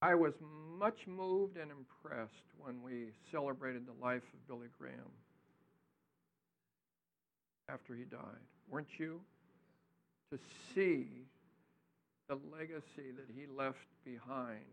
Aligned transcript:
I 0.00 0.14
was 0.14 0.32
much 0.78 1.06
moved 1.06 1.56
and 1.56 1.70
impressed 1.70 2.32
when 2.58 2.82
we 2.82 3.08
celebrated 3.32 3.86
the 3.86 4.04
life 4.04 4.22
of 4.22 4.46
Billy 4.46 4.68
Graham 4.78 5.10
after 7.68 7.94
he 7.94 8.04
died. 8.04 8.20
Weren't 8.70 8.98
you? 8.98 9.20
To 10.32 10.38
see 10.74 11.06
the 12.28 12.38
legacy 12.52 13.10
that 13.16 13.26
he 13.34 13.46
left 13.46 13.78
behind. 14.04 14.64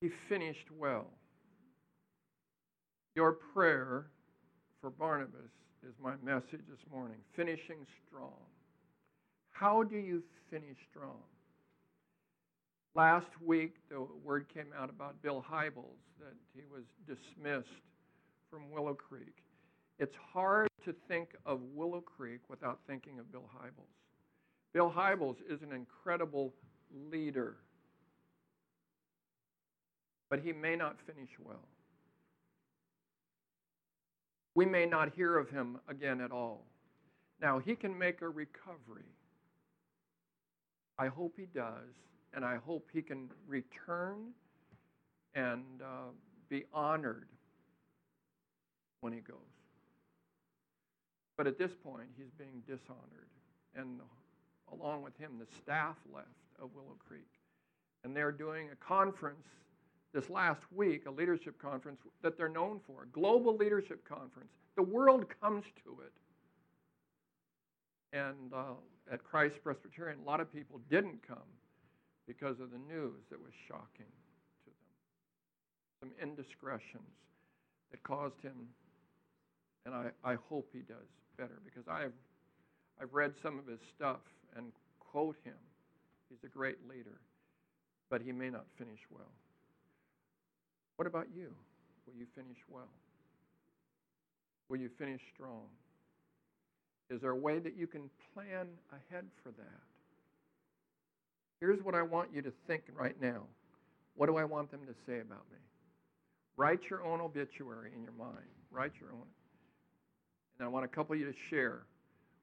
He 0.00 0.10
finished 0.28 0.70
well. 0.78 1.08
Your 3.16 3.32
prayer 3.32 4.06
for 4.80 4.88
Barnabas 4.88 5.50
is 5.86 5.94
my 6.02 6.14
message 6.22 6.62
this 6.70 6.80
morning 6.90 7.18
finishing 7.34 7.86
strong. 8.06 8.38
How 9.50 9.82
do 9.82 9.96
you 9.96 10.22
finish 10.50 10.76
strong? 10.90 11.18
Last 12.94 13.28
week, 13.44 13.76
the 13.88 14.04
word 14.24 14.46
came 14.52 14.72
out 14.76 14.90
about 14.90 15.22
Bill 15.22 15.44
Hybels 15.48 15.98
that 16.18 16.34
he 16.54 16.62
was 16.70 16.82
dismissed 17.06 17.68
from 18.50 18.70
Willow 18.70 18.94
Creek. 18.94 19.44
It's 20.00 20.16
hard 20.32 20.68
to 20.84 20.94
think 21.06 21.36
of 21.46 21.60
Willow 21.74 22.00
Creek 22.00 22.40
without 22.48 22.80
thinking 22.88 23.20
of 23.20 23.30
Bill 23.30 23.48
Hybels. 23.56 23.94
Bill 24.72 24.92
Hybels 24.94 25.36
is 25.48 25.62
an 25.62 25.72
incredible 25.72 26.52
leader, 27.10 27.56
but 30.28 30.40
he 30.40 30.52
may 30.52 30.74
not 30.74 30.96
finish 31.06 31.30
well. 31.44 31.68
We 34.56 34.66
may 34.66 34.86
not 34.86 35.14
hear 35.14 35.38
of 35.38 35.48
him 35.48 35.78
again 35.88 36.20
at 36.20 36.32
all. 36.32 36.66
Now, 37.40 37.60
he 37.60 37.76
can 37.76 37.96
make 37.96 38.20
a 38.20 38.28
recovery. 38.28 39.04
I 40.98 41.06
hope 41.06 41.34
he 41.36 41.46
does 41.46 41.94
and 42.34 42.44
I 42.44 42.56
hope 42.56 42.88
he 42.92 43.02
can 43.02 43.30
return 43.46 44.28
and 45.34 45.64
uh, 45.82 46.10
be 46.48 46.64
honored 46.72 47.28
when 49.00 49.12
he 49.12 49.20
goes. 49.20 49.36
But 51.36 51.46
at 51.46 51.58
this 51.58 51.72
point, 51.82 52.08
he's 52.16 52.30
being 52.38 52.62
dishonored. 52.66 53.28
And 53.74 54.00
along 54.72 55.02
with 55.02 55.16
him, 55.16 55.32
the 55.38 55.46
staff 55.62 55.96
left 56.12 56.28
of 56.60 56.70
Willow 56.74 56.96
Creek. 57.06 57.28
And 58.04 58.16
they're 58.16 58.32
doing 58.32 58.68
a 58.72 58.76
conference 58.76 59.46
this 60.12 60.28
last 60.28 60.60
week, 60.74 61.06
a 61.06 61.10
leadership 61.10 61.60
conference 61.60 62.00
that 62.22 62.36
they're 62.36 62.48
known 62.48 62.80
for, 62.86 63.04
a 63.04 63.06
global 63.06 63.56
leadership 63.56 64.06
conference. 64.06 64.50
The 64.76 64.82
world 64.82 65.26
comes 65.40 65.64
to 65.84 65.98
it. 66.04 66.12
And 68.12 68.52
uh, 68.52 68.74
at 69.12 69.22
Christ 69.22 69.56
Presbyterian, 69.62 70.18
a 70.20 70.26
lot 70.26 70.40
of 70.40 70.52
people 70.52 70.80
didn't 70.90 71.26
come 71.26 71.38
because 72.30 72.60
of 72.60 72.70
the 72.70 72.78
news 72.78 73.26
that 73.28 73.42
was 73.42 73.50
shocking 73.66 74.06
to 74.62 74.70
them. 74.70 74.94
Some 75.98 76.10
indiscretions 76.22 77.18
that 77.90 78.00
caused 78.04 78.40
him, 78.40 78.54
and 79.84 79.92
I, 79.92 80.10
I 80.22 80.36
hope 80.48 80.68
he 80.72 80.78
does 80.78 81.10
better 81.36 81.58
because 81.64 81.88
I've, 81.90 82.12
I've 83.02 83.12
read 83.12 83.32
some 83.42 83.58
of 83.58 83.66
his 83.66 83.80
stuff 83.96 84.20
and 84.56 84.70
quote 85.00 85.34
him. 85.42 85.58
He's 86.28 86.38
a 86.44 86.46
great 86.46 86.78
leader, 86.88 87.18
but 88.10 88.22
he 88.22 88.30
may 88.30 88.48
not 88.48 88.66
finish 88.78 89.00
well. 89.10 89.32
What 90.94 91.08
about 91.08 91.26
you? 91.34 91.52
Will 92.06 92.14
you 92.16 92.26
finish 92.36 92.58
well? 92.68 92.94
Will 94.68 94.78
you 94.78 94.90
finish 94.96 95.20
strong? 95.34 95.66
Is 97.10 97.20
there 97.22 97.32
a 97.32 97.36
way 97.36 97.58
that 97.58 97.76
you 97.76 97.88
can 97.88 98.08
plan 98.34 98.68
ahead 98.92 99.24
for 99.42 99.50
that? 99.50 99.82
Here's 101.60 101.82
what 101.82 101.94
I 101.94 102.02
want 102.02 102.30
you 102.32 102.40
to 102.42 102.52
think 102.66 102.84
right 102.94 103.20
now. 103.20 103.42
What 104.16 104.26
do 104.26 104.36
I 104.36 104.44
want 104.44 104.70
them 104.70 104.80
to 104.86 104.94
say 105.06 105.20
about 105.20 105.44
me? 105.50 105.58
Write 106.56 106.80
your 106.90 107.04
own 107.04 107.20
obituary 107.20 107.90
in 107.94 108.02
your 108.02 108.12
mind. 108.12 108.46
Write 108.70 108.92
your 109.00 109.10
own. 109.12 109.26
And 110.58 110.66
I 110.66 110.68
want 110.68 110.84
a 110.84 110.88
couple 110.88 111.14
of 111.14 111.20
you 111.20 111.26
to 111.26 111.38
share 111.48 111.82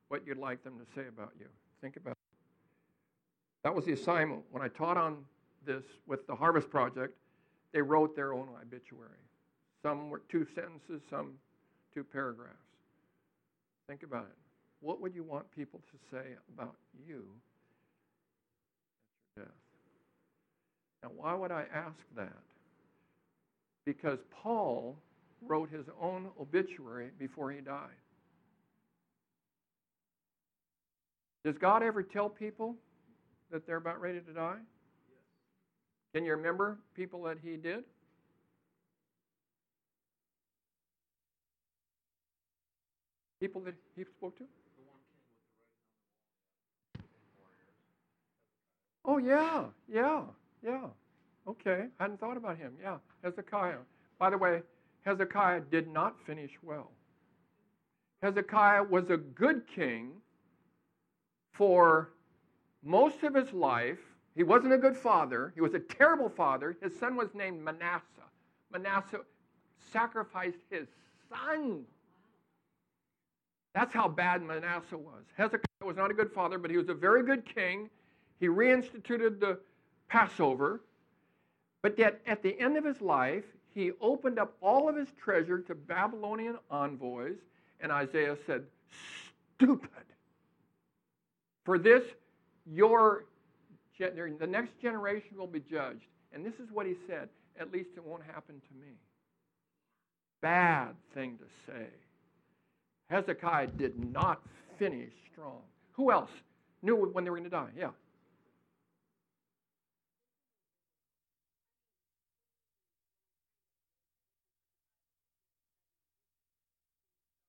what 0.08 0.26
you'd 0.26 0.38
like 0.38 0.64
them 0.64 0.80
to 0.80 0.86
say 0.96 1.08
about 1.08 1.34
you. 1.40 1.48
Think 1.82 1.98
about 1.98 2.12
it. 2.12 2.18
That 3.64 3.76
was 3.76 3.86
the 3.86 3.94
assignment. 3.94 4.44
When 4.52 4.64
I 4.64 4.70
taught 4.70 4.98
on 4.98 5.18
this 5.66 5.84
with 6.06 6.26
the 6.28 6.36
Harvest 6.36 6.70
Project, 6.70 7.16
they 7.74 7.82
wrote 7.82 8.16
their 8.16 8.34
own 8.34 8.48
obituary. 8.62 9.20
Some 9.84 10.10
were 10.10 10.22
two 10.30 10.48
sentences, 10.56 11.02
some 11.10 11.34
two 11.94 12.04
paragraphs. 12.04 12.56
Think 13.88 14.04
about 14.04 14.26
it. 14.26 14.38
What 14.80 15.02
would 15.02 15.14
you 15.14 15.24
want 15.24 15.50
people 15.52 15.82
to 15.92 15.98
say 16.16 16.36
about 16.54 16.76
you 17.08 17.26
death. 19.38 19.54
Now, 21.04 21.10
why 21.16 21.34
would 21.34 21.52
I 21.52 21.66
ask 21.74 21.98
that? 22.16 22.38
Because 23.86 24.20
Paul 24.32 24.98
wrote 25.42 25.70
his 25.70 25.86
own 26.02 26.28
obituary 26.40 27.10
before 27.20 27.52
he 27.52 27.62
died. 27.62 27.90
Does 31.46 31.58
God 31.58 31.84
ever 31.84 32.04
tell 32.04 32.28
people 32.30 32.76
that 33.52 33.66
they're 33.66 33.78
about 33.78 34.02
ready 34.02 34.20
to 34.20 34.34
die? 34.34 34.58
Yes. 35.08 35.18
Can 36.14 36.26
you 36.26 36.32
remember 36.32 36.80
people 36.96 37.24
that 37.24 37.38
he 37.42 37.56
did? 37.56 37.84
People 43.40 43.62
that 43.62 43.76
he 43.96 44.04
spoke 44.04 44.38
to? 44.40 44.44
Oh, 49.06 49.20
yeah, 49.20 49.64
yeah, 49.88 50.24
yeah. 50.62 50.88
Okay, 51.68 51.88
I 52.00 52.04
hadn't 52.04 52.20
thought 52.22 52.38
about 52.38 52.58
him. 52.58 52.74
Yeah, 52.82 52.98
Hezekiah. 53.24 53.80
By 54.20 54.30
the 54.30 54.38
way, 54.38 54.62
Hezekiah 55.02 55.62
did 55.70 55.90
not 55.90 56.16
finish 56.26 56.52
well. 56.64 56.92
Hezekiah 58.22 58.84
was 58.84 59.10
a 59.10 59.18
good 59.18 59.64
king 59.68 60.12
for 61.52 62.14
most 62.84 63.24
of 63.24 63.36
his 63.36 63.52
life. 63.52 64.00
He 64.34 64.44
wasn't 64.44 64.74
a 64.74 64.78
good 64.78 64.96
father, 64.96 65.52
he 65.56 65.62
was 65.62 65.74
a 65.74 65.80
terrible 65.80 66.30
father. 66.30 66.78
His 66.82 66.98
son 66.98 67.16
was 67.16 67.30
named 67.34 67.62
Manasseh. 67.62 68.04
Manasseh 68.72 69.22
sacrificed 69.92 70.60
his 70.70 70.88
son. 71.30 71.84
That's 73.74 73.94
how 73.94 74.08
bad 74.08 74.42
Manasseh 74.42 74.98
was. 74.98 75.26
Hezekiah 75.36 75.86
was 75.86 75.98
not 75.98 76.12
a 76.12 76.14
good 76.14 76.32
father, 76.32 76.58
but 76.58 76.72
he 76.72 76.78
was 76.78 76.88
a 76.88 76.94
very 76.94 77.24
good 77.24 77.44
king. 77.46 77.90
He 78.40 78.48
reinstituted 78.48 79.40
the 79.40 79.60
Passover, 80.08 80.82
but 81.82 81.98
yet 81.98 82.22
at 82.26 82.44
the 82.44 82.60
end 82.60 82.78
of 82.78 82.84
his 82.84 83.02
life, 83.02 83.44
he 83.74 83.92
opened 84.02 84.40
up 84.40 84.56
all 84.62 84.90
of 84.90 84.96
his 84.96 85.10
treasure 85.22 85.60
to 85.60 85.76
Babylonian 85.76 86.58
envoys, 86.72 87.38
and 87.80 87.92
Isaiah 87.92 88.38
said, 88.46 88.64
Stupid. 89.56 89.90
For 91.66 91.78
this, 91.78 92.04
your 92.66 93.26
the 94.00 94.48
next 94.48 94.80
generation 94.82 95.38
will 95.38 95.48
be 95.48 95.60
judged. 95.60 96.06
And 96.32 96.46
this 96.46 96.54
is 96.56 96.72
what 96.72 96.86
he 96.86 96.96
said 97.08 97.30
at 97.60 97.72
least 97.72 97.90
it 97.96 98.04
won't 98.04 98.24
happen 98.24 98.56
to 98.56 98.74
me. 98.80 98.94
Bad 100.42 100.96
thing 101.14 101.38
to 101.38 101.72
say. 101.72 101.88
Hezekiah 103.10 103.68
did 103.68 103.98
not 104.12 104.42
finish 104.78 105.12
strong. 105.32 105.62
Who 105.94 106.12
else 106.12 106.30
knew 106.84 106.96
when 106.96 107.24
they 107.24 107.30
were 107.30 107.38
going 107.38 107.50
to 107.50 107.56
die? 107.56 107.70
Yeah. 107.76 107.90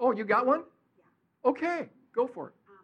Oh, 0.00 0.12
you 0.12 0.24
got 0.24 0.46
one? 0.46 0.62
Yeah. 0.96 1.50
Okay, 1.50 1.88
go 2.14 2.26
for 2.26 2.48
it. 2.48 2.54
Um, 2.68 2.74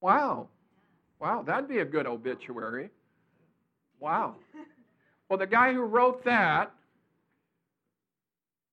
wow. 0.00 0.48
Wow, 1.20 1.42
that'd 1.42 1.68
be 1.68 1.78
a 1.78 1.84
good 1.84 2.06
obituary. 2.06 2.90
Wow. 4.00 4.36
Well, 5.28 5.38
the 5.38 5.46
guy 5.46 5.74
who 5.74 5.82
wrote 5.82 6.24
that 6.24 6.72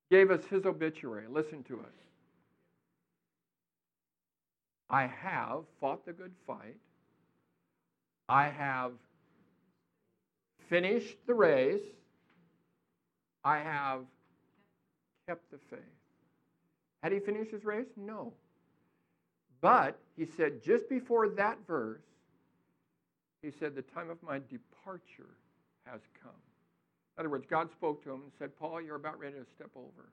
gave 0.10 0.32
us 0.32 0.46
his 0.46 0.66
obituary. 0.66 1.26
Listen 1.28 1.64
to 1.64 1.74
it. 1.82 1.94
I 4.90 5.08
have 5.08 5.64
fought 5.82 6.06
the 6.06 6.14
good 6.14 6.32
fight. 6.48 6.78
I 8.30 8.50
have 8.50 8.94
finished 10.70 11.18
the 11.28 11.34
race. 11.34 11.82
I 13.44 13.60
have 13.60 14.02
kept 15.28 15.52
the 15.52 15.58
faith. 15.70 15.80
Had 17.04 17.12
he 17.12 17.20
finished 17.20 17.52
his 17.52 17.64
race? 17.64 17.86
No. 17.96 18.34
But 19.62 20.00
he 20.18 20.26
said 20.38 20.64
just 20.64 20.90
before 20.90 21.30
that 21.30 21.58
verse, 21.68 22.02
he 23.42 23.52
said, 23.60 23.76
The 23.76 23.84
time 23.84 24.10
of 24.10 24.22
my 24.24 24.40
departure 24.40 25.36
has 25.86 26.02
come. 26.22 26.32
In 27.18 27.22
other 27.22 27.30
words, 27.30 27.46
God 27.50 27.72
spoke 27.72 28.04
to 28.04 28.12
him 28.12 28.22
and 28.24 28.32
said, 28.38 28.58
Paul, 28.58 28.82
you're 28.82 28.96
about 28.96 29.20
ready 29.20 29.36
to 29.36 29.46
step 29.56 29.70
over. 29.76 30.10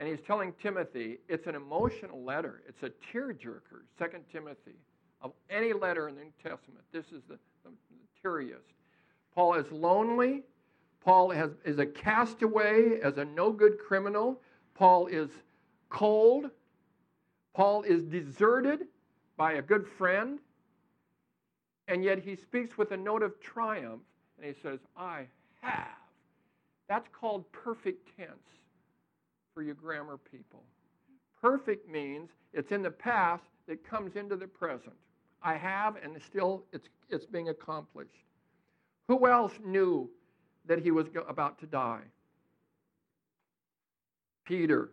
And 0.00 0.08
he's 0.08 0.20
telling 0.26 0.52
Timothy 0.62 1.18
it's 1.28 1.46
an 1.46 1.54
emotional 1.54 2.22
letter. 2.22 2.62
It's 2.68 2.82
a 2.82 2.90
tearjerker, 3.12 3.82
Second 3.98 4.24
Timothy. 4.30 4.76
Of 5.20 5.32
any 5.50 5.72
letter 5.72 6.08
in 6.08 6.14
the 6.14 6.22
New 6.22 6.32
Testament, 6.40 6.84
this 6.92 7.06
is 7.06 7.22
the, 7.28 7.38
the, 7.64 7.70
the 7.70 8.20
teariest. 8.22 8.77
Paul 9.34 9.54
is 9.54 9.70
lonely. 9.70 10.44
Paul 11.04 11.30
has, 11.30 11.50
is 11.64 11.78
a 11.78 11.86
castaway 11.86 13.00
as 13.00 13.18
a 13.18 13.24
no 13.24 13.52
good 13.52 13.78
criminal. 13.78 14.40
Paul 14.74 15.06
is 15.06 15.30
cold. 15.88 16.50
Paul 17.54 17.82
is 17.82 18.02
deserted 18.02 18.86
by 19.36 19.54
a 19.54 19.62
good 19.62 19.86
friend. 19.86 20.38
And 21.86 22.04
yet 22.04 22.18
he 22.18 22.36
speaks 22.36 22.76
with 22.76 22.92
a 22.92 22.96
note 22.96 23.22
of 23.22 23.40
triumph 23.40 24.02
and 24.36 24.46
he 24.46 24.60
says, 24.62 24.80
I 24.96 25.26
have. 25.62 25.86
That's 26.88 27.08
called 27.08 27.50
perfect 27.52 28.08
tense 28.16 28.48
for 29.54 29.62
you 29.62 29.74
grammar 29.74 30.18
people. 30.18 30.62
Perfect 31.40 31.88
means 31.88 32.30
it's 32.52 32.72
in 32.72 32.82
the 32.82 32.90
past 32.90 33.44
that 33.66 33.88
comes 33.88 34.16
into 34.16 34.36
the 34.36 34.46
present. 34.46 34.94
I 35.42 35.54
have, 35.54 35.96
and 35.96 36.20
still 36.22 36.64
it's, 36.72 36.88
it's 37.08 37.26
being 37.26 37.48
accomplished. 37.48 38.10
Who 39.08 39.26
else 39.26 39.54
knew 39.64 40.10
that 40.66 40.80
he 40.80 40.90
was 40.90 41.06
about 41.28 41.58
to 41.60 41.66
die? 41.66 42.02
Peter. 44.44 44.90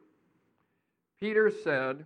Peter 1.19 1.51
said, 1.63 2.05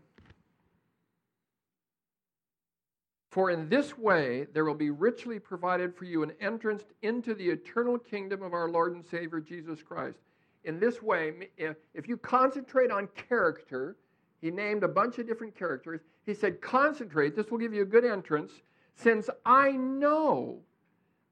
For 3.32 3.52
in 3.52 3.70
this 3.70 3.98
way 3.98 4.48
there 4.54 4.66
will 4.66 4.74
be 4.74 4.90
richly 4.90 5.40
provided 5.40 5.96
for 5.96 6.06
you 6.06 6.24
an 6.24 6.34
entrance 6.42 6.84
into 7.04 7.36
the 7.36 7.48
eternal 7.48 7.98
kingdom 7.98 8.42
of 8.42 8.54
our 8.54 8.70
Lord 8.70 8.96
and 8.96 9.06
Savior 9.06 9.40
Jesus 9.40 9.84
Christ. 9.84 10.18
In 10.64 10.80
this 10.80 11.02
way, 11.02 11.50
if 11.58 12.08
you 12.08 12.18
concentrate 12.18 12.92
on 12.92 13.08
character, 13.30 13.98
he 14.42 14.52
named 14.52 14.84
a 14.84 14.88
bunch 14.88 15.20
of 15.20 15.28
different 15.28 15.56
characters. 15.56 16.02
He 16.26 16.34
said, 16.34 16.60
Concentrate, 16.62 17.36
this 17.36 17.52
will 17.52 17.60
give 17.60 17.74
you 17.74 17.84
a 17.84 17.86
good 17.86 18.06
entrance, 18.06 18.52
since 18.96 19.30
I 19.46 19.72
know 19.72 20.62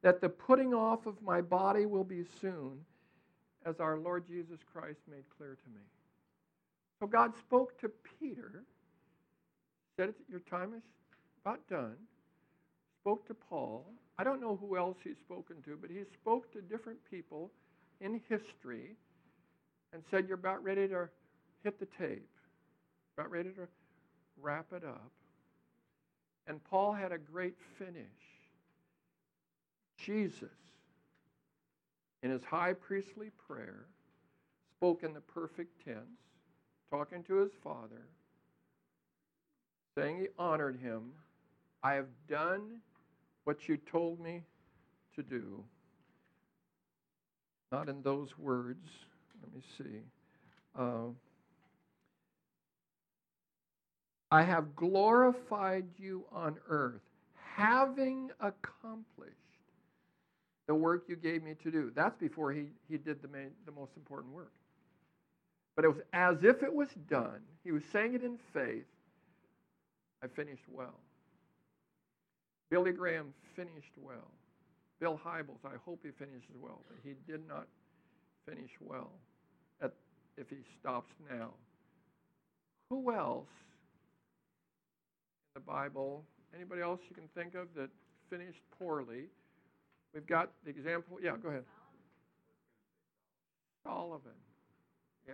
that 0.08 0.22
the 0.22 0.30
putting 0.30 0.74
off 0.74 1.06
of 1.06 1.22
my 1.22 1.42
body 1.42 1.86
will 1.86 2.06
be 2.06 2.24
soon, 2.40 2.80
as 3.66 3.82
our 3.82 3.98
Lord 3.98 4.26
Jesus 4.26 4.58
Christ 4.72 5.02
made 5.12 5.26
clear 5.38 5.58
to 5.62 5.70
me. 5.70 5.82
So 6.98 7.08
God 7.08 7.34
spoke 7.36 7.78
to 7.82 7.92
Peter, 8.18 8.64
said, 9.98 10.14
Your 10.30 10.40
time 10.40 10.74
is 10.78 10.84
about 11.44 11.60
done. 11.68 11.98
Spoke 13.02 13.28
to 13.28 13.34
Paul. 13.34 13.86
I 14.18 14.24
don't 14.24 14.40
know 14.40 14.56
who 14.56 14.78
else 14.78 14.96
he's 15.04 15.18
spoken 15.18 15.58
to, 15.66 15.78
but 15.82 15.90
he 15.90 16.00
spoke 16.14 16.54
to 16.54 16.62
different 16.62 17.00
people 17.12 17.52
in 18.00 18.22
history 18.30 18.96
and 19.92 20.02
said, 20.10 20.24
You're 20.26 20.38
about 20.38 20.64
ready 20.64 20.88
to 20.88 21.10
hit 21.66 21.82
the 21.82 21.88
tape, 22.02 22.30
about 23.18 23.30
ready 23.30 23.50
to 23.50 23.68
wrap 24.42 24.68
it 24.72 24.86
up. 24.86 25.12
And 26.48 26.64
Paul 26.64 26.94
had 26.94 27.12
a 27.12 27.18
great 27.18 27.56
finish. 27.78 28.17
Jesus, 29.98 30.50
in 32.24 32.32
his 32.32 32.44
high 32.44 32.74
priestly 32.74 33.32
prayer, 33.48 33.86
spoke 34.78 35.04
in 35.04 35.14
the 35.14 35.22
perfect 35.22 35.84
tense, 35.84 36.20
talking 36.92 37.24
to 37.24 37.36
his 37.38 37.52
Father, 37.64 38.04
saying 39.98 40.20
he 40.20 40.28
honored 40.38 40.80
him. 40.80 41.12
I 41.84 41.94
have 41.94 42.08
done 42.30 42.82
what 43.44 43.68
you 43.68 43.78
told 43.78 44.20
me 44.20 44.44
to 45.16 45.24
do. 45.24 45.64
Not 47.72 47.90
in 47.90 48.02
those 48.02 48.38
words. 48.38 48.88
Let 49.42 49.54
me 49.54 49.62
see. 49.78 50.02
Uh, 50.78 51.12
I 54.30 54.44
have 54.44 54.76
glorified 54.76 55.86
you 55.98 56.26
on 56.32 56.58
earth, 56.70 57.02
having 57.56 58.30
accomplished 58.40 59.47
the 60.68 60.76
work 60.76 61.06
you 61.08 61.16
gave 61.16 61.44
me 61.44 61.56
to 61.64 61.72
do. 61.72 61.92
That's 61.96 62.16
before 62.18 62.52
he, 62.52 62.66
he 62.90 62.98
did 62.98 63.22
the, 63.22 63.28
main, 63.30 63.52
the 63.66 63.72
most 63.72 63.92
important 63.96 64.34
work. 64.34 64.52
But 65.76 65.86
it 65.86 65.90
was 65.90 66.02
as 66.12 66.44
if 66.44 66.64
it 66.64 66.74
was 66.74 66.90
done. 67.10 67.42
He 67.64 67.72
was 67.72 67.84
saying 67.92 68.16
it 68.16 68.24
in 68.24 68.38
faith. 68.54 68.86
I 70.24 70.28
finished 70.28 70.64
well. 70.70 71.00
Billy 72.70 72.92
Graham 72.92 73.34
finished 73.56 73.94
well. 74.02 74.32
Bill 75.00 75.20
Hybels, 75.24 75.64
I 75.64 75.78
hope 75.86 76.00
he 76.04 76.10
finishes 76.12 76.56
well, 76.60 76.82
but 76.88 76.98
he 77.04 77.14
did 77.32 77.48
not 77.48 77.68
finish 78.50 78.72
well 78.82 79.12
at, 79.82 79.94
if 80.38 80.50
he 80.50 80.58
stops 80.80 81.14
now. 81.30 81.52
Who 82.90 83.14
else 83.14 83.48
in 85.56 85.62
the 85.62 85.72
Bible, 85.72 86.24
anybody 86.56 86.82
else 86.82 87.00
you 87.10 87.16
can 87.16 87.30
think 87.36 87.54
of 87.54 87.68
that 87.76 87.90
finished 88.30 88.62
poorly? 88.80 89.26
We've 90.14 90.26
got 90.26 90.52
the 90.64 90.70
example. 90.70 91.18
Yeah, 91.22 91.36
go 91.42 91.50
ahead. 91.50 91.64
Solomon. 93.84 94.22
Yeah. 95.28 95.34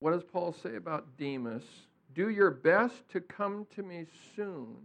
What 0.00 0.12
does 0.12 0.22
Paul 0.22 0.54
say 0.62 0.76
about 0.76 1.16
Demas? 1.18 1.64
Do 2.14 2.30
your 2.30 2.50
best 2.50 3.08
to 3.10 3.20
come 3.20 3.66
to 3.74 3.82
me 3.82 4.06
soon. 4.36 4.76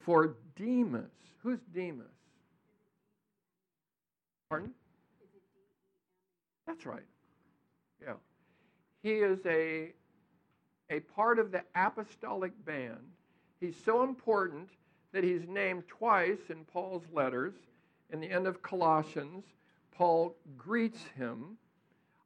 For 0.00 0.36
Demas, 0.56 1.10
who's 1.42 1.58
Demas? 1.74 2.06
Pardon? 4.48 4.70
That's 6.66 6.86
right. 6.86 7.02
Yeah. 8.00 8.14
He 9.02 9.14
is 9.14 9.38
a, 9.46 9.92
a 10.90 11.00
part 11.00 11.38
of 11.38 11.52
the 11.52 11.62
apostolic 11.74 12.52
band. 12.64 13.00
He's 13.60 13.76
so 13.84 14.02
important 14.02 14.68
that 15.12 15.24
he's 15.24 15.48
named 15.48 15.84
twice 15.88 16.50
in 16.50 16.64
Paul's 16.64 17.04
letters. 17.12 17.54
In 18.12 18.20
the 18.20 18.30
end 18.30 18.46
of 18.46 18.62
Colossians, 18.62 19.44
Paul 19.90 20.36
greets 20.56 21.02
him 21.16 21.56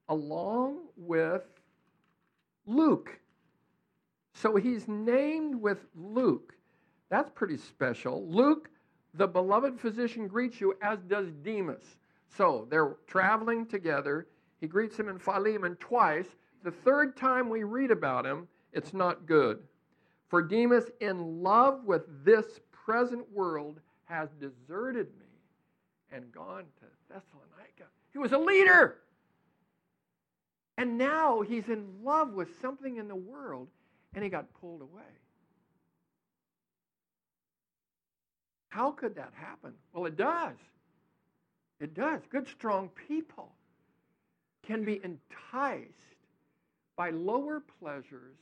along 0.08 0.78
with 0.96 1.44
Luke. 2.66 3.18
So 4.34 4.56
he's 4.56 4.88
named 4.88 5.54
with 5.54 5.78
Luke. 5.94 6.54
That's 7.10 7.30
pretty 7.30 7.56
special. 7.56 8.26
Luke, 8.28 8.70
the 9.14 9.26
beloved 9.26 9.80
physician, 9.80 10.28
greets 10.28 10.60
you, 10.60 10.74
as 10.82 10.98
does 11.08 11.28
Demas. 11.42 11.96
So 12.36 12.66
they're 12.70 12.96
traveling 13.06 13.66
together. 13.66 14.26
He 14.60 14.66
greets 14.66 14.96
him 14.96 15.08
in 15.08 15.18
Philemon 15.18 15.76
twice. 15.76 16.28
The 16.62 16.70
third 16.70 17.16
time 17.16 17.48
we 17.48 17.62
read 17.62 17.90
about 17.90 18.26
him, 18.26 18.48
it's 18.72 18.92
not 18.92 19.26
good. 19.26 19.58
For 20.28 20.42
Demas, 20.42 20.84
in 21.00 21.42
love 21.42 21.84
with 21.84 22.02
this 22.24 22.60
present 22.72 23.30
world, 23.32 23.80
has 24.04 24.28
deserted 24.40 25.06
me 25.18 25.26
and 26.12 26.30
gone 26.32 26.64
to 26.80 26.86
Thessalonica. 27.08 27.84
He 28.12 28.18
was 28.18 28.32
a 28.32 28.38
leader. 28.38 28.98
And 30.76 30.98
now 30.98 31.42
he's 31.42 31.68
in 31.68 31.86
love 32.02 32.32
with 32.32 32.60
something 32.60 32.96
in 32.96 33.06
the 33.06 33.14
world 33.14 33.68
and 34.14 34.24
he 34.24 34.30
got 34.30 34.52
pulled 34.54 34.82
away. 34.82 35.02
How 38.70 38.92
could 38.92 39.16
that 39.16 39.32
happen? 39.34 39.74
Well, 39.92 40.06
it 40.06 40.16
does. 40.16 40.56
It 41.80 41.94
does. 41.94 42.20
Good, 42.30 42.48
strong 42.48 42.88
people 43.08 43.52
can 44.62 44.84
be 44.84 45.00
enticed 45.04 46.19
by 47.00 47.08
lower 47.08 47.62
pleasures. 47.80 48.36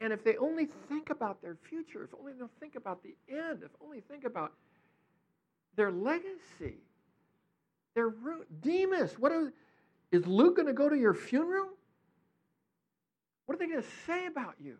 And 0.00 0.12
if 0.12 0.22
they 0.22 0.36
only 0.36 0.68
think 0.88 1.10
about 1.10 1.42
their 1.42 1.56
future, 1.56 2.04
if 2.04 2.10
only 2.16 2.32
they'll 2.34 2.48
think 2.60 2.76
about 2.76 3.02
the 3.02 3.16
end, 3.28 3.64
if 3.64 3.72
only 3.84 4.00
think 4.00 4.22
about 4.22 4.52
their 5.74 5.90
legacy, 5.90 6.76
their 7.96 8.10
root. 8.10 8.46
Demas, 8.62 9.18
what 9.18 9.32
are, 9.32 9.52
is 10.12 10.24
Luke 10.24 10.54
going 10.54 10.68
to 10.68 10.72
go 10.72 10.88
to 10.88 10.96
your 10.96 11.14
funeral? 11.14 11.66
What 13.46 13.56
are 13.56 13.58
they 13.58 13.66
going 13.66 13.82
to 13.82 13.88
say 14.06 14.26
about 14.26 14.54
you? 14.62 14.76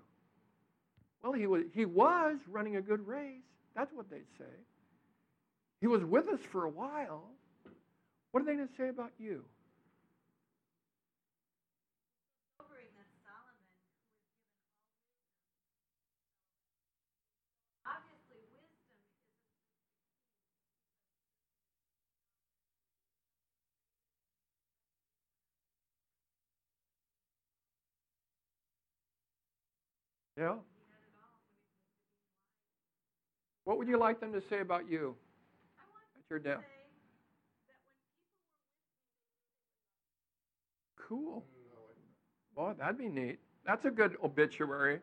Well, 1.24 1.32
he 1.32 1.48
was, 1.48 1.64
he 1.74 1.86
was 1.86 2.36
running 2.48 2.76
a 2.76 2.80
good 2.80 3.04
race. 3.08 3.42
That's 3.74 3.92
what 3.92 4.08
they'd 4.08 4.22
say. 4.38 4.54
He 5.80 5.88
was 5.88 6.04
with 6.04 6.28
us 6.28 6.38
for 6.52 6.64
a 6.64 6.70
while. 6.70 7.24
What 8.30 8.44
are 8.44 8.46
they 8.46 8.54
going 8.54 8.68
to 8.68 8.74
say 8.76 8.88
about 8.88 9.10
you? 9.18 9.42
Yeah. 30.38 30.54
What 33.64 33.78
would 33.78 33.88
you 33.88 33.99
like 33.99 34.20
them 34.20 34.32
to 34.32 34.42
say 34.49 34.60
about 34.60 34.90
you 34.90 35.14
at 36.16 36.30
your 36.30 36.38
death? 36.38 36.64
cool. 41.10 41.44
Boy, 42.54 42.72
that'd 42.78 42.96
be 42.96 43.08
neat. 43.08 43.40
That's 43.66 43.84
a 43.84 43.90
good 43.90 44.16
obituary. 44.22 45.00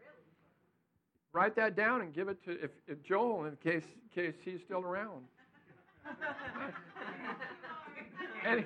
Write 1.34 1.56
that 1.58 1.76
down 1.76 2.02
and 2.02 2.14
give 2.14 2.30
it 2.30 2.44
to 2.46 2.52
if, 2.64 2.72
if 2.88 3.04
Joel 3.04 3.46
in 3.46 3.58
case 3.58 3.84
in 3.84 4.24
case 4.24 4.36
he's 4.44 4.62
still 4.66 4.82
around. 4.82 5.26
Any, 8.46 8.66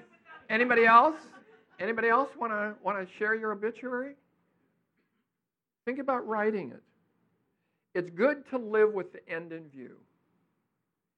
anybody 0.50 0.86
else? 0.86 1.16
Anybody 1.80 2.10
else 2.10 2.30
want 2.40 2.54
to 2.54 2.76
want 2.84 3.00
to 3.00 3.08
share 3.18 3.34
your 3.34 3.52
obituary? 3.52 4.14
Think 5.86 6.00
about 6.00 6.28
writing 6.28 6.72
it. 6.72 6.84
It's 7.94 8.10
good 8.10 8.48
to 8.50 8.58
live 8.58 8.94
with 8.94 9.12
the 9.12 9.28
end 9.28 9.52
in 9.52 9.70
view. 9.70 9.98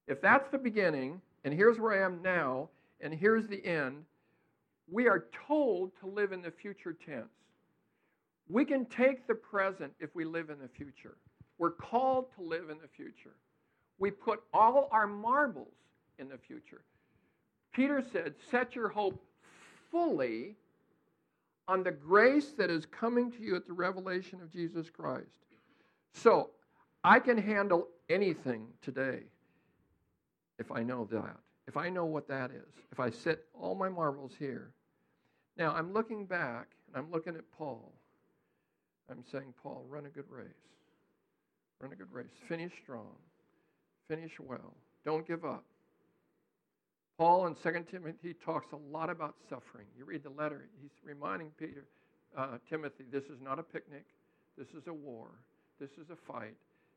If 0.08 0.22
that's 0.22 0.50
the 0.50 0.58
beginning, 0.58 1.22
and 1.44 1.54
here's 1.54 1.80
where 1.80 2.02
I 2.02 2.06
am 2.06 2.22
now, 2.22 2.70
and 3.02 3.14
here's 3.14 3.48
the 3.48 3.64
end, 3.66 4.06
we 4.92 5.08
are 5.08 5.26
told 5.48 5.92
to 6.00 6.08
live 6.08 6.32
in 6.32 6.42
the 6.42 6.52
future 6.52 6.94
tense. 6.94 7.28
We 8.50 8.66
can 8.66 8.86
take 8.86 9.28
the 9.28 9.36
present 9.36 9.94
if 10.00 10.14
we 10.16 10.26
live 10.26 10.50
in 10.50 10.60
the 10.60 10.68
future. 10.68 11.18
We're 11.58 11.72
called 11.72 12.26
to 12.36 12.44
live 12.44 12.70
in 12.70 12.78
the 12.80 12.88
future. 12.88 13.36
We 14.00 14.12
put 14.12 14.42
all 14.54 14.90
our 14.92 15.08
marbles 15.08 15.74
in 16.20 16.28
the 16.28 16.38
future. 16.38 16.82
Peter 17.74 18.04
said, 18.12 18.34
Set 18.52 18.76
your 18.76 18.90
hope 18.90 19.24
fully 19.92 20.56
on 21.68 21.84
the 21.84 21.92
grace 21.92 22.52
that 22.58 22.70
is 22.70 22.86
coming 22.86 23.32
to 23.32 23.42
you 23.42 23.56
at 23.56 23.66
the 23.66 23.74
revelation 23.74 24.42
of 24.42 24.52
Jesus 24.52 24.90
Christ. 24.90 25.46
So, 26.14 26.52
I 27.04 27.20
can 27.20 27.38
handle 27.38 27.88
anything 28.10 28.68
today 28.82 29.24
if 30.60 30.72
I 30.72 30.84
know 30.84 31.08
that. 31.12 31.38
If 31.68 31.78
I 31.78 31.90
know 31.90 32.06
what 32.06 32.28
that 32.28 32.52
is. 32.52 32.74
If 32.92 33.00
I 33.00 33.10
set 33.10 33.40
all 33.54 33.76
my 33.76 33.90
marbles 33.90 34.34
here. 34.38 34.72
Now, 35.58 35.74
I'm 35.74 35.94
looking 35.94 36.26
back 36.26 36.68
and 36.88 36.98
I'm 36.98 37.12
looking 37.12 37.36
at 37.36 37.50
Paul. 37.52 37.92
I'm 39.10 39.24
saying, 39.32 39.54
Paul, 39.62 39.86
run 39.90 40.06
a 40.06 40.10
good 40.10 40.30
race. 40.30 40.48
Run 41.80 41.92
a 41.92 41.96
good 41.96 42.12
race. 42.12 42.32
Finish 42.48 42.72
strong. 42.82 43.16
Finish 44.08 44.40
well. 44.40 44.74
Don't 45.06 45.28
give 45.28 45.44
up. 45.46 45.66
Paul 47.18 47.48
in 47.48 47.56
2 47.56 47.86
Timothy 47.92 48.34
talks 48.34 48.72
a 48.72 48.78
lot 48.92 49.10
about 49.10 49.36
suffering. 49.50 49.86
You 49.98 50.06
read 50.06 50.24
the 50.24 50.32
letter, 50.32 50.68
he's 50.82 50.92
reminding 51.04 51.52
Peter, 51.60 51.86
uh, 52.38 52.58
Timothy, 52.70 53.06
this 53.12 53.26
is 53.26 53.40
not 53.42 53.60
a 53.60 53.64
picnic. 53.64 54.06
This 54.58 54.70
is 54.70 54.88
a 54.88 54.94
war. 54.94 55.28
This 55.80 55.92
is 55.92 56.10
a 56.10 56.16
fight. 56.16 56.56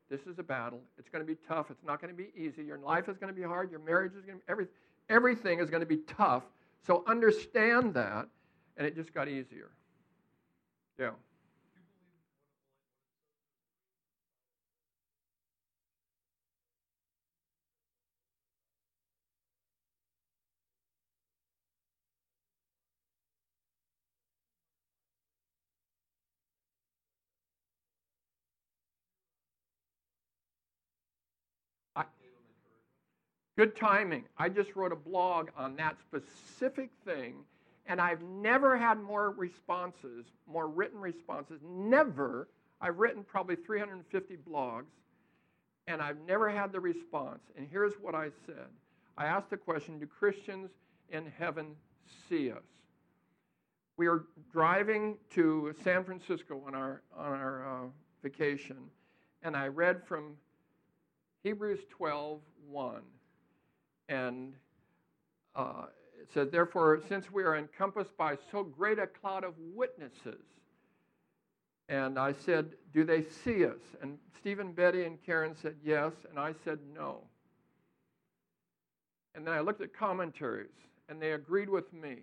This 0.09 0.21
is 0.21 0.39
a 0.39 0.43
battle. 0.43 0.81
It's 0.97 1.09
going 1.09 1.25
to 1.25 1.27
be 1.27 1.37
tough. 1.47 1.69
It's 1.69 1.83
not 1.83 2.01
going 2.01 2.15
to 2.15 2.17
be 2.17 2.29
easy. 2.35 2.63
Your 2.63 2.77
life 2.77 3.09
is 3.09 3.17
going 3.17 3.33
to 3.33 3.39
be 3.39 3.45
hard. 3.45 3.69
Your 3.69 3.79
marriage 3.79 4.13
is 4.13 4.25
going 4.25 4.39
to 4.39 4.45
be 4.45 4.51
every, 4.51 4.67
everything 5.09 5.59
is 5.59 5.69
going 5.69 5.81
to 5.81 5.87
be 5.87 5.97
tough. 6.07 6.43
So 6.85 7.03
understand 7.07 7.93
that, 7.95 8.27
and 8.77 8.87
it 8.87 8.95
just 8.95 9.13
got 9.13 9.27
easier. 9.27 9.71
Yeah. 10.97 11.11
Good 33.57 33.75
timing. 33.75 34.25
I 34.37 34.49
just 34.49 34.75
wrote 34.75 34.91
a 34.91 34.95
blog 34.95 35.49
on 35.57 35.75
that 35.77 35.97
specific 35.99 36.91
thing, 37.03 37.37
and 37.87 37.99
I've 37.99 38.21
never 38.21 38.77
had 38.77 39.01
more 39.01 39.31
responses, 39.31 40.27
more 40.45 40.67
written 40.67 40.99
responses. 40.99 41.59
Never. 41.67 42.49
I've 42.79 42.99
written 42.99 43.23
probably 43.23 43.55
350 43.55 44.37
blogs, 44.47 44.91
and 45.87 46.03
I've 46.03 46.19
never 46.27 46.51
had 46.51 46.71
the 46.71 46.79
response. 46.79 47.39
And 47.57 47.67
here's 47.67 47.93
what 47.95 48.13
I 48.13 48.29
said 48.45 48.67
I 49.17 49.25
asked 49.25 49.49
the 49.49 49.57
question 49.57 49.97
Do 49.97 50.05
Christians 50.05 50.69
in 51.09 51.25
heaven 51.39 51.75
see 52.29 52.51
us? 52.51 52.61
We 53.97 54.07
were 54.07 54.27
driving 54.53 55.17
to 55.31 55.73
San 55.83 56.03
Francisco 56.03 56.61
on 56.67 56.75
our, 56.75 57.01
on 57.17 57.31
our 57.31 57.65
uh, 57.65 57.87
vacation, 58.21 58.77
and 59.41 59.57
I 59.57 59.69
read 59.69 60.03
from 60.05 60.35
Hebrews 61.41 61.79
12 61.89 62.39
1. 62.69 63.01
And 64.09 64.53
uh, 65.55 65.85
it 66.35 66.51
Therefore, 66.51 67.01
since 67.07 67.31
we 67.31 67.43
are 67.43 67.55
encompassed 67.55 68.15
by 68.17 68.37
so 68.51 68.63
great 68.63 68.99
a 68.99 69.07
cloud 69.07 69.43
of 69.43 69.53
witnesses, 69.73 70.43
and 71.89 72.19
I 72.19 72.33
said, 72.33 72.71
Do 72.93 73.03
they 73.03 73.23
see 73.23 73.65
us? 73.65 73.79
And 74.01 74.17
Stephen, 74.37 74.73
Betty, 74.73 75.05
and 75.05 75.23
Karen 75.25 75.55
said 75.55 75.75
yes, 75.83 76.13
and 76.29 76.39
I 76.39 76.53
said 76.63 76.79
no. 76.93 77.21
And 79.35 79.45
then 79.45 79.53
I 79.53 79.61
looked 79.61 79.81
at 79.81 79.93
commentaries, 79.93 80.75
and 81.09 81.21
they 81.21 81.33
agreed 81.33 81.69
with 81.69 81.91
me. 81.93 82.17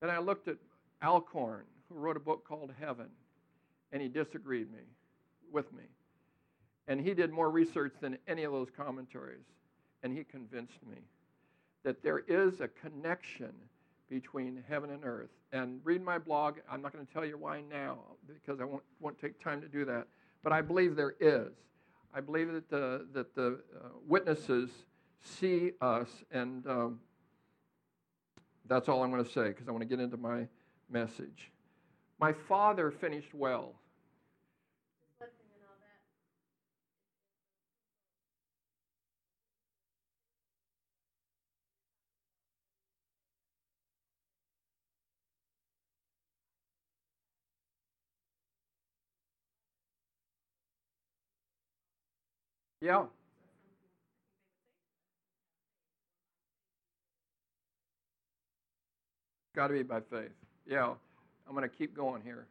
Then 0.00 0.10
I 0.10 0.18
looked 0.18 0.48
at 0.48 0.56
Alcorn, 1.02 1.64
who 1.88 1.96
wrote 1.96 2.16
a 2.16 2.20
book 2.20 2.46
called 2.46 2.72
Heaven, 2.78 3.08
and 3.92 4.00
he 4.00 4.08
disagreed 4.08 4.70
me 4.70 4.82
with 5.52 5.72
me. 5.72 5.84
And 6.88 7.00
he 7.00 7.14
did 7.14 7.30
more 7.30 7.50
research 7.50 7.94
than 8.00 8.18
any 8.26 8.44
of 8.44 8.52
those 8.52 8.68
commentaries 8.76 9.44
and 10.02 10.16
he 10.16 10.24
convinced 10.24 10.78
me 10.88 10.98
that 11.84 12.02
there 12.02 12.20
is 12.20 12.60
a 12.60 12.68
connection 12.68 13.52
between 14.08 14.62
heaven 14.68 14.90
and 14.90 15.04
earth. 15.04 15.30
And 15.52 15.80
read 15.84 16.02
my 16.02 16.18
blog. 16.18 16.58
I'm 16.70 16.82
not 16.82 16.92
going 16.92 17.04
to 17.06 17.12
tell 17.12 17.24
you 17.24 17.38
why 17.38 17.62
now 17.70 17.98
because 18.26 18.60
I 18.60 18.64
won't, 18.64 18.82
won't 19.00 19.18
take 19.18 19.42
time 19.42 19.60
to 19.60 19.68
do 19.68 19.84
that. 19.86 20.06
But 20.42 20.52
I 20.52 20.60
believe 20.60 20.96
there 20.96 21.14
is. 21.20 21.52
I 22.14 22.20
believe 22.20 22.52
that 22.52 22.68
the, 22.68 23.06
that 23.14 23.34
the 23.34 23.60
uh, 23.74 23.88
witnesses 24.06 24.70
see 25.22 25.72
us, 25.80 26.08
and 26.30 26.66
um, 26.66 27.00
that's 28.66 28.88
all 28.88 29.02
I'm 29.02 29.10
going 29.10 29.24
to 29.24 29.30
say 29.30 29.48
because 29.48 29.68
I 29.68 29.70
want 29.70 29.82
to 29.82 29.88
get 29.88 30.00
into 30.00 30.16
my 30.16 30.46
message. 30.90 31.50
My 32.18 32.32
father 32.32 32.90
finished 32.90 33.34
well. 33.34 33.74
Yeah. 52.82 53.04
Got 59.54 59.68
to 59.68 59.74
be 59.74 59.84
by 59.84 60.00
faith. 60.00 60.32
Yeah. 60.66 60.94
I'm 61.46 61.54
going 61.54 61.68
to 61.68 61.74
keep 61.74 61.94
going 61.94 62.22
here. 62.22 62.46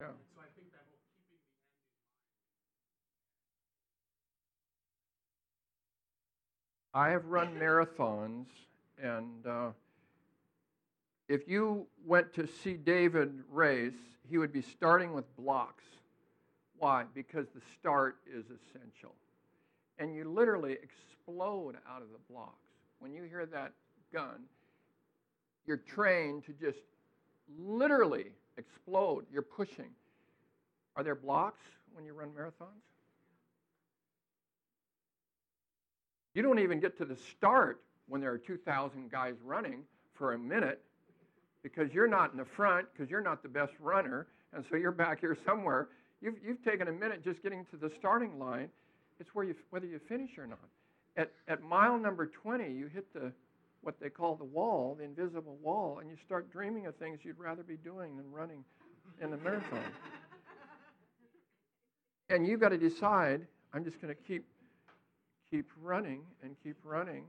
Yeah. 0.00 0.06
And 0.06 0.16
so 0.34 0.40
I 0.40 0.48
think 0.54 0.70
that 0.72 0.84
whole 0.86 0.98
keeping 1.18 1.38
the 1.38 1.42
end 1.42 1.68
in 6.94 7.02
mind. 7.02 7.06
I 7.08 7.10
have 7.10 7.26
run 7.26 7.58
marathons, 7.58 8.46
and 9.02 9.46
uh, 9.46 9.70
if 11.28 11.48
you 11.48 11.86
went 12.06 12.32
to 12.34 12.46
see 12.46 12.74
David 12.74 13.42
race, 13.50 13.92
he 14.28 14.38
would 14.38 14.52
be 14.52 14.62
starting 14.62 15.12
with 15.12 15.24
blocks. 15.36 15.84
Why? 16.78 17.04
Because 17.14 17.46
the 17.54 17.60
start 17.78 18.18
is 18.32 18.44
essential. 18.44 19.14
And 19.98 20.14
you 20.14 20.24
literally 20.24 20.78
explode 20.80 21.76
out 21.90 22.02
of 22.02 22.08
the 22.12 22.32
blocks. 22.32 22.54
When 23.00 23.12
you 23.12 23.24
hear 23.24 23.46
that 23.46 23.72
gun, 24.12 24.44
you're 25.66 25.76
trained 25.76 26.44
to 26.46 26.52
just 26.52 26.78
literally 27.58 28.26
explode. 28.58 29.24
You're 29.32 29.42
pushing. 29.42 29.90
Are 30.96 31.04
there 31.04 31.14
blocks 31.14 31.62
when 31.94 32.04
you 32.04 32.12
run 32.12 32.28
marathons? 32.36 32.82
You 36.34 36.42
don't 36.42 36.58
even 36.58 36.80
get 36.80 36.98
to 36.98 37.04
the 37.04 37.16
start 37.36 37.80
when 38.08 38.20
there 38.20 38.32
are 38.32 38.38
2,000 38.38 39.10
guys 39.10 39.34
running 39.44 39.82
for 40.14 40.34
a 40.34 40.38
minute 40.38 40.82
because 41.62 41.92
you're 41.92 42.08
not 42.08 42.32
in 42.32 42.38
the 42.38 42.44
front, 42.44 42.86
because 42.92 43.10
you're 43.10 43.20
not 43.20 43.42
the 43.42 43.48
best 43.48 43.72
runner, 43.80 44.26
and 44.52 44.64
so 44.70 44.76
you're 44.76 44.92
back 44.92 45.20
here 45.20 45.36
somewhere. 45.44 45.88
You've, 46.20 46.36
you've 46.44 46.64
taken 46.64 46.88
a 46.88 46.92
minute 46.92 47.24
just 47.24 47.42
getting 47.42 47.64
to 47.70 47.76
the 47.76 47.90
starting 47.98 48.38
line. 48.38 48.68
It's 49.20 49.34
where 49.34 49.44
you, 49.44 49.54
whether 49.70 49.86
you 49.86 50.00
finish 50.08 50.38
or 50.38 50.46
not. 50.46 50.58
At, 51.16 51.32
at 51.48 51.62
mile 51.62 51.98
number 51.98 52.26
20, 52.26 52.70
you 52.70 52.86
hit 52.86 53.12
the 53.12 53.32
what 53.82 54.00
they 54.00 54.10
call 54.10 54.34
the 54.34 54.44
wall, 54.44 54.96
the 54.98 55.04
invisible 55.04 55.56
wall, 55.62 55.98
and 56.00 56.10
you 56.10 56.16
start 56.24 56.50
dreaming 56.50 56.86
of 56.86 56.96
things 56.96 57.20
you'd 57.22 57.38
rather 57.38 57.62
be 57.62 57.76
doing 57.76 58.16
than 58.16 58.30
running 58.30 58.64
in 59.20 59.30
the 59.30 59.36
marathon. 59.38 59.80
and 62.28 62.46
you've 62.46 62.60
got 62.60 62.70
to 62.70 62.78
decide, 62.78 63.46
I'm 63.72 63.84
just 63.84 64.00
going 64.00 64.14
to 64.14 64.20
keep 64.20 64.44
keep 65.50 65.70
running 65.80 66.20
and 66.42 66.54
keep 66.62 66.76
running 66.84 67.24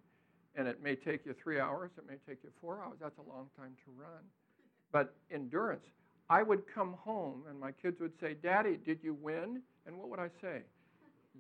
and 0.56 0.68
it 0.68 0.84
may 0.84 0.96
take 0.96 1.25
you 1.25 1.34
three 1.41 1.60
hours, 1.60 1.91
it 1.98 2.03
may 2.08 2.15
take 2.27 2.44
you 2.44 2.50
four 2.60 2.82
hours. 2.84 2.98
That's 3.00 3.18
a 3.18 3.29
long 3.29 3.48
time 3.58 3.72
to 3.86 3.91
run. 3.98 4.24
But 4.91 5.15
endurance. 5.32 5.86
I 6.29 6.44
would 6.44 6.63
come 6.74 6.94
home 6.94 7.44
and 7.50 7.60
my 7.60 7.72
kids 7.72 8.00
would 8.01 8.12
say, 8.20 8.36
Daddy, 8.41 8.77
did 8.86 9.00
you 9.01 9.13
win? 9.13 9.62
And 9.88 9.98
what 9.98 10.10
would 10.10 10.20
I 10.20 10.29
say? 10.41 10.62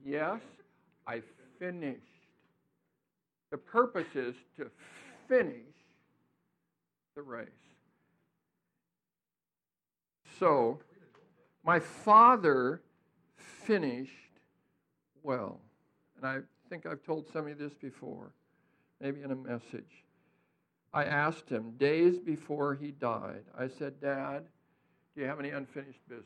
Yes, 0.05 0.39
I 1.05 1.21
finished. 1.59 1.99
The 3.51 3.57
purpose 3.57 4.15
is 4.15 4.35
to 4.57 4.69
finish 5.27 5.55
the 7.15 7.21
race. 7.21 7.47
So, 10.39 10.79
my 11.63 11.79
father 11.79 12.81
finished 13.35 14.11
well. 15.23 15.59
And 16.17 16.25
I 16.25 16.39
think 16.69 16.85
I've 16.85 17.03
told 17.03 17.27
some 17.31 17.43
of 17.43 17.49
you 17.49 17.55
this 17.55 17.73
before 17.73 18.31
maybe 19.01 19.21
in 19.21 19.31
a 19.31 19.35
message. 19.35 20.03
I 20.93 21.05
asked 21.05 21.49
him 21.49 21.71
days 21.77 22.19
before 22.19 22.75
he 22.75 22.91
died, 22.91 23.43
I 23.57 23.67
said, 23.67 24.01
Dad, 24.01 24.45
do 25.15 25.21
you 25.21 25.27
have 25.27 25.39
any 25.39 25.49
unfinished 25.49 26.07
business? 26.07 26.25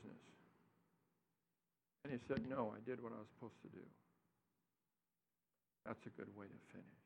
And 2.04 2.14
he 2.14 2.20
said, 2.28 2.48
No, 2.50 2.74
I 2.76 2.80
did 2.90 3.02
what 3.02 3.12
I 3.12 3.18
was 3.18 3.28
supposed 3.36 3.62
to 3.62 3.68
do. 3.70 3.84
That's 5.86 6.06
a 6.06 6.10
good 6.10 6.34
way 6.36 6.46
to 6.46 6.72
finish. 6.72 7.03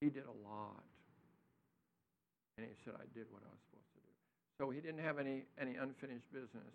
He 0.00 0.08
did 0.10 0.24
a 0.24 0.48
lot. 0.48 0.84
And 2.56 2.66
he 2.66 2.72
said, 2.84 2.94
I 2.96 3.06
did 3.14 3.26
what 3.30 3.42
I 3.42 3.50
was 3.50 3.60
supposed 3.70 3.92
to 3.94 4.00
do. 4.00 4.12
So 4.58 4.70
he 4.70 4.80
didn't 4.80 5.04
have 5.04 5.18
any, 5.18 5.44
any 5.60 5.76
unfinished 5.76 6.32
business. 6.32 6.74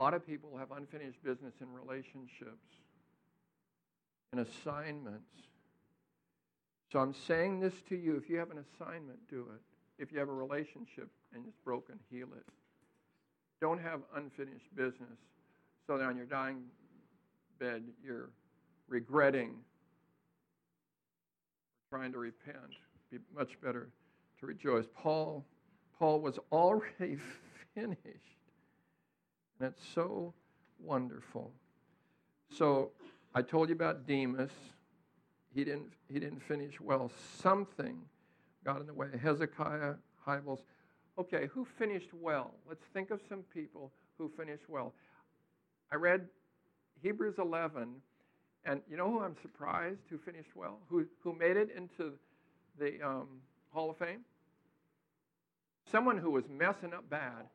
A 0.00 0.04
lot 0.04 0.14
of 0.14 0.26
people 0.26 0.56
have 0.58 0.72
unfinished 0.72 1.22
business 1.22 1.54
in 1.60 1.72
relationships 1.72 2.66
and 4.32 4.40
assignments. 4.40 5.30
So 6.92 6.98
I'm 6.98 7.14
saying 7.14 7.60
this 7.60 7.74
to 7.88 7.96
you 7.96 8.16
if 8.16 8.28
you 8.28 8.38
have 8.38 8.50
an 8.50 8.58
assignment, 8.58 9.18
do 9.28 9.46
it. 9.54 10.02
If 10.02 10.12
you 10.12 10.18
have 10.18 10.28
a 10.28 10.32
relationship 10.32 11.08
and 11.32 11.44
it's 11.46 11.58
broken, 11.64 11.98
heal 12.10 12.28
it. 12.36 12.44
Don't 13.60 13.80
have 13.80 14.00
unfinished 14.16 14.74
business 14.74 15.18
so 15.86 15.96
that 15.98 16.04
on 16.04 16.16
your 16.16 16.26
dying 16.26 16.62
bed 17.60 17.84
you're 18.04 18.30
regretting, 18.88 19.54
trying 21.90 22.12
to 22.12 22.18
repent. 22.18 22.56
Be 23.10 23.18
much 23.34 23.60
better 23.62 23.88
to 24.40 24.46
rejoice. 24.46 24.86
Paul, 24.94 25.44
Paul 25.98 26.20
was 26.20 26.38
already 26.50 27.18
finished. 27.74 27.98
And 29.60 29.68
it's 29.68 29.82
so 29.94 30.34
wonderful. 30.78 31.52
So 32.50 32.90
I 33.34 33.42
told 33.42 33.68
you 33.68 33.74
about 33.74 34.06
Demas. 34.06 34.50
He 35.54 35.64
didn't, 35.64 35.92
he 36.08 36.18
didn't 36.18 36.42
finish 36.42 36.80
well. 36.80 37.10
Something 37.40 37.98
got 38.64 38.80
in 38.80 38.86
the 38.86 38.94
way. 38.94 39.08
Hezekiah, 39.22 39.94
Hybels. 40.26 40.60
Okay, 41.18 41.48
who 41.52 41.64
finished 41.78 42.12
well? 42.12 42.54
Let's 42.68 42.84
think 42.92 43.10
of 43.10 43.20
some 43.28 43.44
people 43.54 43.92
who 44.18 44.30
finished 44.36 44.68
well. 44.68 44.94
I 45.92 45.96
read 45.96 46.26
Hebrews 47.02 47.36
11, 47.38 47.94
and 48.64 48.80
you 48.90 48.96
know 48.96 49.10
who 49.10 49.20
I'm 49.20 49.36
surprised 49.42 50.00
who 50.08 50.18
finished 50.18 50.50
well? 50.54 50.78
Who, 50.88 51.06
who 51.22 51.34
made 51.34 51.56
it 51.56 51.70
into 51.76 52.12
the 52.78 53.02
um, 53.02 53.28
Hall 53.70 53.90
of 53.90 53.96
Fame? 53.96 54.20
Someone 55.90 56.18
who 56.18 56.30
was 56.30 56.44
messing 56.48 56.94
up 56.94 57.08
bad. 57.10 57.46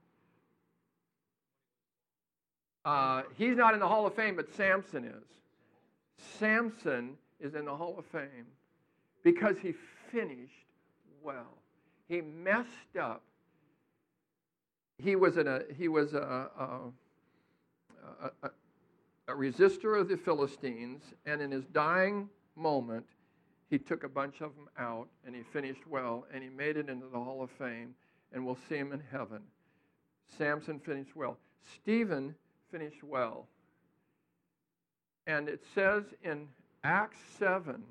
Uh, 2.86 3.24
he's 3.38 3.58
not 3.58 3.74
in 3.74 3.80
the 3.80 3.88
Hall 3.88 4.06
of 4.06 4.14
Fame, 4.14 4.36
but 4.36 4.54
Samson 4.56 5.04
is. 5.04 5.24
Samson 6.38 7.18
is 7.40 7.56
in 7.56 7.66
the 7.66 7.76
Hall 7.76 7.96
of 7.98 8.06
Fame 8.06 8.46
because 9.24 9.58
he 9.60 9.74
finished 10.12 10.54
well. 11.24 11.58
He 12.08 12.22
messed 12.22 12.98
up. 13.00 13.24
He 14.98 15.16
was, 15.16 15.38
a, 15.38 15.64
he 15.78 15.88
was 15.88 16.14
a, 16.14 16.50
a, 16.60 18.26
a, 18.44 18.50
a 19.30 19.34
resistor 19.34 20.00
of 20.00 20.10
the 20.10 20.18
Philistines, 20.18 21.04
and 21.26 21.42
in 21.42 21.52
his 21.52 21.66
dying 21.66 22.30
moment, 22.56 23.06
he 23.70 23.78
took 23.78 24.04
a 24.04 24.10
bunch 24.10 24.42
of 24.42 24.56
them 24.56 24.68
out 24.78 25.08
and 25.26 25.36
he 25.36 25.44
finished 25.44 25.86
well 25.88 26.26
and 26.34 26.44
he 26.44 26.50
made 26.50 26.78
it 26.78 26.90
into 26.90 27.06
the 27.08 27.20
Hall 27.20 27.44
of 27.44 27.52
Fame, 27.52 27.94
and 28.34 28.44
we'll 28.44 28.58
see 28.68 28.76
him 28.76 28.92
in 28.92 29.02
heaven. 29.12 29.42
Samson 30.38 30.80
finished 30.80 31.16
well. 31.16 31.38
Stephen 31.76 32.34
finished 32.72 33.04
well. 33.04 33.48
And 35.28 35.48
it 35.48 35.64
says 35.76 36.04
in 36.24 36.48
Acts 36.84 37.20
7 37.38 37.84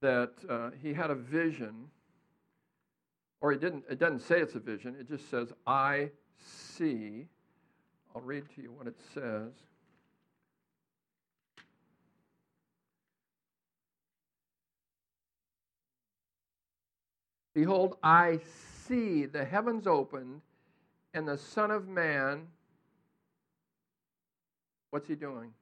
that 0.00 0.32
uh, 0.48 0.70
he 0.82 0.92
had 0.92 1.10
a 1.10 1.14
vision, 1.14 1.88
or 3.40 3.52
it 3.52 3.60
didn't, 3.60 3.84
it 3.88 4.00
doesn't 4.00 4.20
say 4.20 4.40
it's 4.40 4.56
a 4.56 4.60
vision, 4.60 4.96
it 4.98 5.08
just 5.08 5.30
says, 5.30 5.52
I 5.64 6.10
see. 6.36 7.28
I'll 8.18 8.24
read 8.24 8.42
to 8.56 8.62
you 8.62 8.72
what 8.72 8.88
it 8.88 8.96
says. 9.14 9.52
Behold, 17.54 17.96
I 18.02 18.40
see 18.88 19.26
the 19.26 19.44
heavens 19.44 19.86
opened, 19.86 20.40
and 21.14 21.28
the 21.28 21.38
Son 21.38 21.70
of 21.70 21.86
Man 21.86 22.48
What's 24.90 25.06
he 25.06 25.14
doing? 25.14 25.52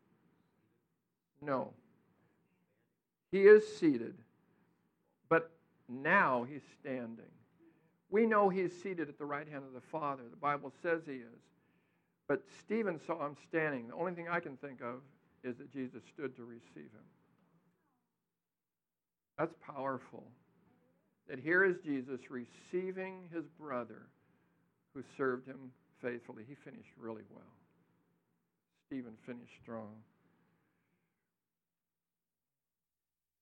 No. 1.42 1.73
He 3.33 3.42
is 3.42 3.66
seated, 3.77 4.14
but 5.29 5.51
now 5.88 6.47
he's 6.49 6.62
standing. 6.81 7.27
We 8.09 8.25
know 8.25 8.49
he's 8.49 8.73
seated 8.73 9.09
at 9.09 9.19
the 9.19 9.25
right 9.25 9.49
hand 9.49 9.64
of 9.66 9.73
the 9.73 9.81
Father. 9.81 10.23
The 10.31 10.37
Bible 10.37 10.73
says 10.81 11.03
he 11.07 11.14
is. 11.14 11.42
But 12.29 12.43
Stephen 12.61 13.01
saw 13.07 13.25
him 13.27 13.37
standing. 13.49 13.89
The 13.89 13.95
only 13.95 14.12
thing 14.12 14.29
I 14.29 14.41
can 14.41 14.57
think 14.57 14.81
of 14.83 15.01
is 15.45 15.57
that 15.59 15.73
Jesus 15.73 16.03
stood 16.12 16.35
to 16.37 16.45
receive 16.45 16.91
him. 16.91 17.07
That's 19.39 19.55
powerful. 19.65 20.25
That 21.29 21.39
here 21.39 21.65
is 21.65 21.77
Jesus 21.85 22.21
receiving 22.31 23.29
his 23.33 23.45
brother 23.61 24.07
who 24.95 25.03
served 25.17 25.47
him 25.47 25.73
faithfully. 26.01 26.45
He 26.49 26.55
finished 26.55 26.91
really 26.99 27.23
well. 27.31 27.43
Stephen 28.87 29.12
finished 29.25 29.53
strong. 29.62 29.93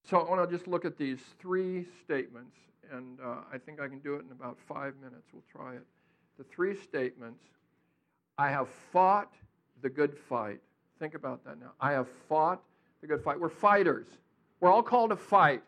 So 0.08 0.18
I 0.18 0.28
want 0.28 0.48
to 0.48 0.54
just 0.54 0.68
look 0.68 0.84
at 0.84 0.98
these 0.98 1.20
three 1.38 1.86
statements, 2.02 2.56
and 2.92 3.18
uh, 3.20 3.36
I 3.52 3.58
think 3.58 3.80
I 3.80 3.88
can 3.88 4.00
do 4.00 4.14
it 4.16 4.24
in 4.24 4.32
about 4.32 4.58
five 4.68 4.94
minutes. 5.02 5.28
We'll 5.32 5.42
try 5.50 5.74
it. 5.74 5.86
The 6.36 6.44
three 6.44 6.76
statements 6.76 7.42
I 8.38 8.50
have 8.50 8.68
fought 8.92 9.32
the 9.82 9.88
good 9.88 10.16
fight. 10.16 10.60
Think 10.98 11.14
about 11.14 11.44
that 11.44 11.60
now. 11.60 11.72
I 11.80 11.92
have 11.92 12.08
fought 12.28 12.62
the 13.00 13.06
good 13.06 13.22
fight. 13.22 13.38
We're 13.38 13.48
fighters, 13.48 14.06
we're 14.60 14.70
all 14.70 14.82
called 14.82 15.10
to 15.10 15.16
fight. 15.16 15.62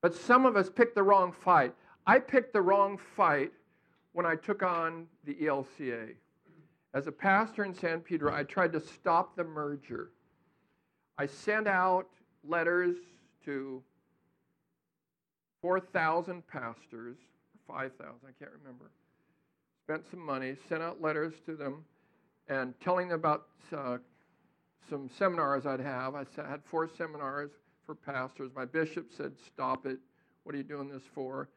But 0.00 0.14
some 0.14 0.46
of 0.46 0.56
us 0.56 0.68
picked 0.68 0.96
the 0.96 1.02
wrong 1.02 1.32
fight. 1.32 1.74
I 2.06 2.18
picked 2.18 2.52
the 2.52 2.60
wrong 2.60 2.98
fight 3.16 3.52
when 4.12 4.26
I 4.26 4.34
took 4.34 4.62
on 4.62 5.06
the 5.24 5.34
ELCA. 5.34 6.14
As 6.94 7.06
a 7.06 7.12
pastor 7.12 7.64
in 7.64 7.72
San 7.72 8.00
Pedro, 8.00 8.34
I 8.34 8.42
tried 8.42 8.72
to 8.72 8.80
stop 8.80 9.36
the 9.36 9.44
merger. 9.44 10.10
I 11.16 11.26
sent 11.26 11.68
out 11.68 12.08
letters 12.44 12.96
to 13.44 13.82
4,000 15.62 16.46
pastors, 16.48 17.16
5,000, 17.68 18.14
I 18.26 18.32
can't 18.38 18.50
remember. 18.60 18.90
Spent 19.84 20.04
some 20.10 20.24
money, 20.24 20.56
sent 20.68 20.82
out 20.82 21.00
letters 21.00 21.34
to 21.46 21.56
them, 21.56 21.84
and 22.48 22.74
telling 22.80 23.08
them 23.08 23.18
about 23.18 23.46
uh, 23.76 23.98
some 24.88 25.10
seminars 25.18 25.66
I'd 25.66 25.80
have. 25.80 26.14
I 26.14 26.24
had 26.36 26.60
four 26.70 26.88
seminars 26.96 27.50
for 27.84 27.94
pastors. 27.94 28.50
My 28.54 28.64
bishop 28.64 29.10
said, 29.16 29.32
Stop 29.46 29.86
it. 29.86 29.98
What 30.44 30.54
are 30.54 30.58
you 30.58 30.64
doing 30.64 30.88
this 30.88 31.02
for? 31.14 31.48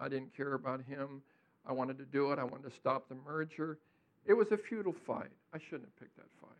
I 0.00 0.08
didn't 0.08 0.34
care 0.36 0.54
about 0.54 0.82
him. 0.82 1.22
I 1.66 1.72
wanted 1.72 1.98
to 1.98 2.04
do 2.04 2.32
it. 2.32 2.38
I 2.38 2.44
wanted 2.44 2.70
to 2.70 2.76
stop 2.76 3.08
the 3.08 3.16
merger. 3.26 3.78
It 4.26 4.34
was 4.34 4.52
a 4.52 4.56
futile 4.56 4.94
fight. 5.06 5.30
I 5.52 5.58
shouldn't 5.58 5.84
have 5.84 5.96
picked 5.98 6.16
that 6.16 6.28
fight. 6.40 6.50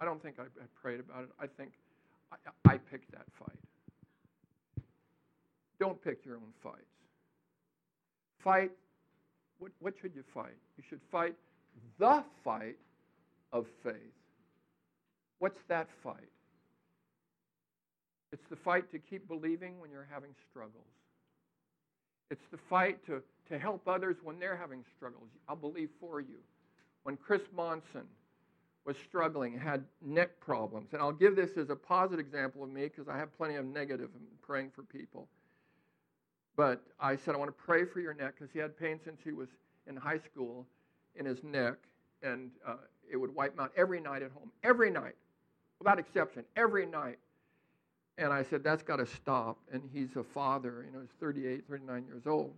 I 0.00 0.04
don't 0.04 0.22
think 0.22 0.36
I, 0.38 0.44
prayed 0.80 1.00
about 1.00 1.22
it. 1.22 1.30
I 1.40 1.46
think 1.46 1.72
I, 2.32 2.72
I 2.72 2.78
picked 2.78 3.10
that 3.12 3.24
fight. 3.38 4.84
Don't 5.78 6.02
pick 6.02 6.24
your 6.24 6.36
own 6.36 6.52
fights. 6.62 6.76
Fight. 8.38 8.70
What, 9.58 9.72
what 9.80 9.94
should 10.00 10.14
you 10.14 10.24
fight? 10.34 10.56
You 10.76 10.84
should 10.88 11.00
fight 11.10 11.34
the 11.98 12.22
fight 12.44 12.76
of 13.52 13.66
faith. 13.82 13.94
What's 15.38 15.60
that 15.68 15.88
fight? 16.02 16.30
It's 18.32 18.42
the 18.50 18.56
fight 18.56 18.90
to 18.92 18.98
keep 18.98 19.28
believing 19.28 19.80
when 19.80 19.90
you're 19.90 20.08
having 20.10 20.30
struggles. 20.50 20.84
It's 22.30 22.44
the 22.50 22.58
fight 22.68 23.04
to, 23.06 23.22
to 23.48 23.58
help 23.58 23.86
others 23.86 24.16
when 24.22 24.38
they're 24.38 24.56
having 24.56 24.84
struggles. 24.96 25.28
I'll 25.48 25.56
believe 25.56 25.90
for 26.00 26.20
you. 26.20 26.38
When 27.04 27.16
Chris 27.16 27.42
Monson 27.54 28.06
was 28.84 28.96
struggling, 29.08 29.58
had 29.58 29.84
neck 30.04 30.40
problems, 30.40 30.88
and 30.92 31.00
I'll 31.00 31.12
give 31.12 31.36
this 31.36 31.50
as 31.56 31.70
a 31.70 31.76
positive 31.76 32.24
example 32.24 32.62
of 32.64 32.70
me 32.70 32.84
because 32.84 33.08
I 33.08 33.16
have 33.16 33.36
plenty 33.36 33.54
of 33.54 33.64
negative 33.64 34.10
in 34.14 34.22
praying 34.42 34.70
for 34.74 34.82
people. 34.82 35.28
But 36.56 36.82
I 36.98 37.16
said, 37.16 37.34
I 37.34 37.38
want 37.38 37.56
to 37.56 37.64
pray 37.64 37.84
for 37.84 38.00
your 38.00 38.14
neck 38.14 38.34
because 38.38 38.52
he 38.52 38.58
had 38.58 38.78
pain 38.78 38.98
since 39.04 39.20
he 39.22 39.32
was 39.32 39.48
in 39.86 39.94
high 39.94 40.18
school 40.18 40.66
in 41.14 41.26
his 41.26 41.42
neck, 41.44 41.74
and 42.22 42.50
uh, 42.66 42.76
it 43.10 43.16
would 43.16 43.34
wipe 43.34 43.52
him 43.54 43.60
out 43.60 43.72
every 43.76 44.00
night 44.00 44.22
at 44.22 44.30
home, 44.32 44.50
every 44.64 44.90
night, 44.90 45.14
without 45.78 45.98
exception, 45.98 46.44
every 46.56 46.86
night. 46.86 47.18
And 48.18 48.32
I 48.32 48.42
said, 48.42 48.64
that's 48.64 48.82
got 48.82 48.96
to 48.96 49.06
stop. 49.06 49.58
And 49.70 49.82
he's 49.92 50.16
a 50.16 50.24
father, 50.24 50.84
you 50.86 50.92
know, 50.92 51.00
he's 51.00 51.14
38, 51.20 51.64
39 51.68 52.04
years 52.06 52.26
old. 52.26 52.54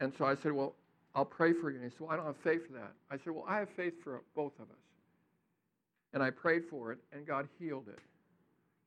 And 0.00 0.12
so 0.18 0.24
I 0.24 0.34
said, 0.34 0.52
well, 0.52 0.74
I'll 1.14 1.24
pray 1.24 1.52
for 1.52 1.70
you. 1.70 1.76
And 1.76 1.84
he 1.84 1.90
said, 1.90 2.00
well, 2.00 2.10
I 2.10 2.16
don't 2.16 2.26
have 2.26 2.36
faith 2.38 2.66
for 2.66 2.72
that. 2.72 2.92
I 3.10 3.16
said, 3.16 3.32
well, 3.32 3.44
I 3.48 3.58
have 3.58 3.68
faith 3.70 3.94
for 4.02 4.22
both 4.34 4.54
of 4.58 4.64
us. 4.64 4.76
And 6.12 6.22
I 6.22 6.30
prayed 6.30 6.62
for 6.68 6.90
it, 6.90 6.98
and 7.12 7.24
God 7.24 7.48
healed 7.60 7.86
it. 7.86 7.98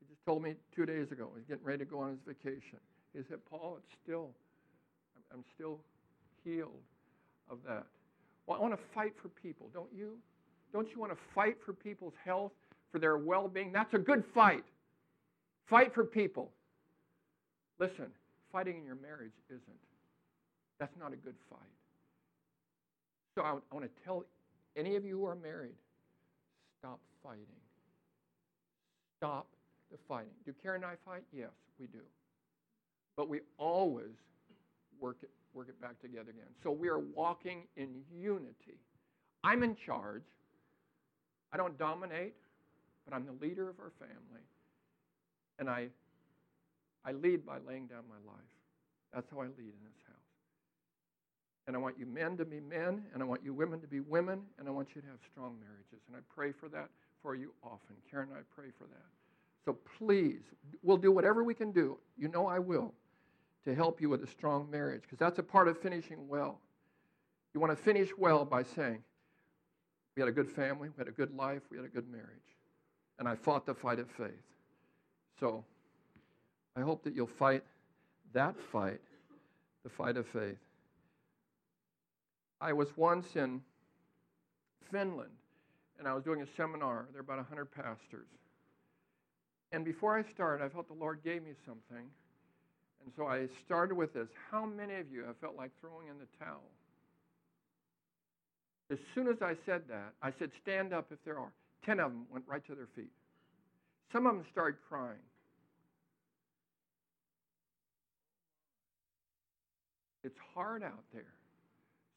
He 0.02 0.14
just 0.14 0.26
told 0.26 0.44
me 0.44 0.56
two 0.76 0.86
days 0.86 1.12
ago, 1.14 1.30
he's 1.38 1.46
getting 1.46 1.64
ready 1.64 1.80
to 1.80 1.90
go 1.90 2.00
on 2.00 2.10
his 2.10 2.20
vacation. 2.28 2.80
He 3.14 3.22
said, 3.30 3.40
Paul, 3.50 3.78
it's 3.78 3.96
still, 4.04 4.30
I'm 5.32 5.44
still 5.54 5.80
healed 6.44 6.82
of 7.50 7.60
that. 7.68 7.86
Well, 8.48 8.58
I 8.58 8.62
want 8.62 8.74
to 8.74 8.80
fight 8.94 9.14
for 9.22 9.30
people, 9.30 9.70
don't 9.74 9.92
you? 9.96 10.18
Don't 10.72 10.90
you 10.92 11.00
want 11.00 11.12
to 11.12 11.18
fight 11.36 11.58
for 11.66 11.74
people's 11.74 12.14
health, 12.26 12.52
for 12.92 13.00
their 13.00 13.18
well 13.18 13.48
being? 13.48 13.72
That's 13.72 13.94
a 13.94 14.00
good 14.00 14.24
fight. 14.34 14.64
Fight 15.70 15.94
for 15.94 16.04
people. 16.04 16.52
Listen, 17.80 18.08
fighting 18.52 18.78
in 18.78 18.86
your 18.86 18.96
marriage 18.96 19.34
isn't. 19.50 19.62
That's 20.80 20.96
not 21.00 21.14
a 21.14 21.16
good 21.16 21.36
fight. 21.50 21.60
So 23.36 23.42
I, 23.42 23.52
I 23.52 23.76
want 23.76 23.86
to 23.86 24.04
tell 24.04 24.26
any 24.76 24.96
of 24.96 25.06
you 25.06 25.18
who 25.20 25.26
are 25.26 25.36
married 25.36 25.76
stop 26.80 27.00
fighting. 27.24 27.46
Stop 29.18 29.48
the 29.92 29.98
fighting. 30.08 30.34
Do 30.46 30.54
Karen 30.62 30.84
and 30.84 30.92
I 30.92 30.96
fight? 31.10 31.24
Yes, 31.32 31.52
we 31.80 31.88
do. 31.88 32.00
But 33.16 33.30
we 33.30 33.42
always 33.58 34.16
work 35.00 35.18
it, 35.22 35.30
work 35.54 35.70
it 35.70 35.80
back 35.82 36.00
together 36.02 36.32
again. 36.32 36.50
So 36.64 36.72
we 36.72 36.90
are 36.90 37.00
walking 37.00 37.64
in 37.78 38.02
unity. 38.12 38.80
I'm 39.44 39.64
in 39.64 39.76
charge. 39.76 40.24
I 41.52 41.58
don't 41.58 41.78
dominate, 41.78 42.34
but 43.06 43.14
I'm 43.14 43.26
the 43.26 43.46
leader 43.46 43.70
of 43.70 43.80
our 43.80 43.92
family. 44.00 44.42
And 45.60 45.70
I, 45.70 45.88
I 47.06 47.12
lead 47.12 47.46
by 47.46 47.58
laying 47.68 47.88
down 47.88 48.04
my 48.10 48.32
life. 48.32 48.42
That's 49.14 49.30
how 49.30 49.42
I 49.42 49.46
lead 49.46 49.60
in 49.60 49.84
this 49.84 50.02
house. 50.08 50.18
And 51.68 51.76
I 51.76 51.80
want 51.80 51.98
you 52.00 52.06
men 52.06 52.36
to 52.38 52.46
be 52.46 52.60
men, 52.60 53.04
and 53.14 53.22
I 53.22 53.26
want 53.26 53.42
you 53.44 53.54
women 53.54 53.80
to 53.82 53.88
be 53.88 54.00
women, 54.00 54.42
and 54.58 54.68
I 54.68 54.72
want 54.72 54.90
you 54.96 55.02
to 55.02 55.08
have 55.08 55.20
strong 55.32 55.56
marriages. 55.60 56.02
And 56.08 56.18
I 56.18 56.20
pray 56.34 56.52
for 56.52 56.68
that 56.70 56.90
for 57.22 57.36
you 57.36 57.54
often. 57.64 57.96
Karen 58.10 58.30
and 58.30 58.38
I 58.38 58.42
pray 58.54 58.70
for 58.78 58.86
that. 58.86 59.06
So 59.64 59.78
please, 59.98 60.42
we'll 60.82 60.98
do 60.98 61.12
whatever 61.12 61.44
we 61.44 61.54
can 61.54 61.72
do. 61.72 61.98
You 62.18 62.28
know 62.28 62.48
I 62.48 62.60
will 62.60 62.94
to 63.66 63.74
help 63.74 64.02
you 64.02 64.10
with 64.10 64.24
a 64.24 64.28
strong 64.28 64.70
marriage 64.70 65.02
because 65.04 65.20
that's 65.20 65.40
a 65.40 65.44
part 65.44 65.68
of 65.68 65.80
finishing 65.80 66.28
well. 66.28 66.60
You 67.54 67.60
want 67.60 67.78
to 67.78 67.84
finish 67.84 68.10
well 68.18 68.46
by 68.46 68.64
saying, 68.64 69.04
We 70.16 70.22
had 70.22 70.30
a 70.30 70.34
good 70.34 70.50
family, 70.50 70.90
we 70.90 70.96
had 70.98 71.08
a 71.08 71.12
good 71.12 71.36
life, 71.36 71.62
we 71.70 71.78
had 71.78 71.86
a 71.86 71.90
good 71.90 72.10
marriage. 72.10 72.28
And 73.20 73.28
I 73.28 73.36
fought 73.36 73.66
the 73.66 73.76
fight 73.76 74.00
of 74.00 74.10
faith. 74.12 74.32
So 75.40 75.64
I 76.76 76.82
hope 76.82 77.04
that 77.04 77.16
you'll 77.16 77.28
fight 77.28 77.64
that 78.34 78.56
fight, 78.72 79.02
the 79.84 79.90
fight 79.90 80.18
of 80.18 80.28
faith. 80.28 80.58
I 82.60 82.74
was 82.74 82.96
once 82.98 83.36
in 83.36 83.62
Finland 84.92 85.30
and 86.00 86.08
I 86.08 86.14
was 86.14 86.24
doing 86.24 86.42
a 86.42 86.48
seminar. 86.58 87.08
There 87.12 87.22
were 87.22 87.34
about 87.34 87.38
100 87.38 87.66
pastors. 87.66 88.28
And 89.72 89.84
before 89.84 90.18
I 90.18 90.24
started, 90.24 90.64
I 90.64 90.70
felt 90.70 90.88
the 90.88 90.94
Lord 90.94 91.20
gave 91.24 91.44
me 91.44 91.52
something. 91.66 92.06
And 93.04 93.14
so 93.16 93.28
I 93.28 93.48
started 93.66 93.96
with 93.96 94.14
this 94.14 94.28
How 94.52 94.66
many 94.66 94.96
of 94.96 95.12
you 95.12 95.24
have 95.26 95.38
felt 95.38 95.56
like 95.58 95.72
throwing 95.82 96.08
in 96.08 96.18
the 96.20 96.46
towel? 96.46 96.64
As 98.92 99.00
soon 99.16 99.28
as 99.28 99.42
I 99.42 99.56
said 99.66 99.84
that, 99.90 100.14
I 100.22 100.32
said, 100.38 100.52
Stand 100.62 100.94
up 100.94 101.08
if 101.12 101.24
there 101.26 101.40
are. 101.40 101.52
Ten 101.86 102.00
of 102.00 102.12
them 102.12 102.26
went 102.32 102.46
right 102.48 102.66
to 102.68 102.76
their 102.76 102.88
feet. 102.96 103.12
Some 104.12 104.28
of 104.28 104.36
them 104.36 104.46
started 104.52 104.78
crying. 104.88 105.18
It's 110.24 110.38
hard 110.54 110.84
out 110.84 111.04
there. 111.14 111.34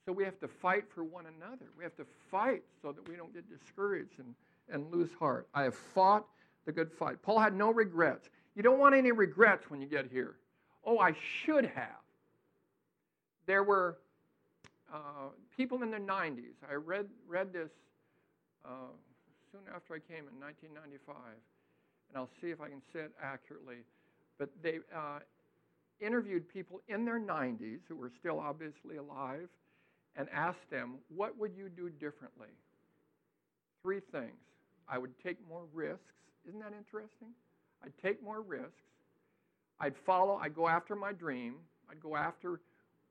So 0.05 0.13
we 0.13 0.23
have 0.25 0.39
to 0.41 0.49
fight 0.49 0.85
for 0.95 1.03
one 1.03 1.25
another. 1.27 1.67
We 1.77 1.83
have 1.83 1.97
to 1.97 2.07
fight 2.31 2.63
so 2.81 2.93
that 2.93 3.09
we 3.09 3.17
don't 3.17 3.35
get 3.35 3.45
discouraged 3.51 4.19
and, 4.19 4.35
and 4.71 4.93
lose 4.93 5.11
heart. 5.19 5.49
I 5.53 5.65
have 5.65 5.75
fought 5.75 6.27
the 6.65 6.73
good 6.73 6.93
fight. 6.93 7.21
Paul 7.23 7.41
had 7.41 7.55
no 7.55 7.73
regrets. 7.73 8.29
You 8.55 8.63
don't 8.63 8.79
want 8.79 8.95
any 8.95 9.11
regrets 9.11 9.69
when 9.69 9.81
you 9.81 9.89
get 9.89 10.07
here. 10.11 10.37
Oh, 10.87 11.01
I 11.01 11.15
should 11.45 11.67
have. 11.67 12.01
There 13.47 13.65
were 13.65 13.99
uh, 14.93 15.31
people 15.57 15.83
in 15.83 15.91
their 15.91 16.01
90s. 16.01 16.55
I 16.69 16.75
read, 16.75 17.07
read 17.27 17.53
this 17.53 17.71
uh, 18.65 18.69
soon 19.51 19.63
after 19.75 19.95
I 19.95 19.99
came 19.99 20.29
in 20.29 20.41
1995, 20.41 21.17
and 22.09 22.17
I'll 22.17 22.31
see 22.41 22.51
if 22.51 22.61
I 22.61 22.69
can 22.69 22.81
say 22.93 23.01
it 23.01 23.13
accurately. 23.21 23.79
But 24.39 24.51
they 24.63 24.79
uh, 24.95 25.19
interviewed 26.01 26.49
people 26.49 26.81
in 26.89 27.05
their 27.05 27.21
90s 27.21 27.81
who 27.89 27.97
were 27.97 28.11
still 28.21 28.39
obviously 28.39 28.97
alive 28.97 29.49
and 30.15 30.29
asked 30.33 30.71
them, 30.71 30.97
What 31.15 31.37
would 31.39 31.53
you 31.57 31.69
do 31.69 31.91
differently? 31.91 32.49
Three 33.83 34.01
things. 34.13 34.39
I 34.89 34.99
would 34.99 35.19
take 35.23 35.37
more 35.49 35.65
risks. 35.75 36.15
Isn't 36.49 36.61
that 36.61 36.73
interesting? 36.77 37.29
I'd 37.85 37.93
take 38.03 38.23
more 38.23 38.41
risks. 38.41 38.73
I'd 39.81 39.97
follow, 39.97 40.39
I'd 40.43 40.55
go 40.55 40.69
after 40.69 40.97
my 40.97 41.13
dream, 41.13 41.57
I'd 41.91 42.01
go 42.01 42.17
after 42.17 42.61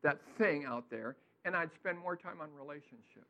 that 0.03 0.19
thing 0.37 0.65
out 0.65 0.89
there, 0.89 1.15
and 1.45 1.55
I'd 1.55 1.73
spend 1.73 1.99
more 1.99 2.15
time 2.15 2.41
on 2.41 2.49
relationships. 2.57 3.25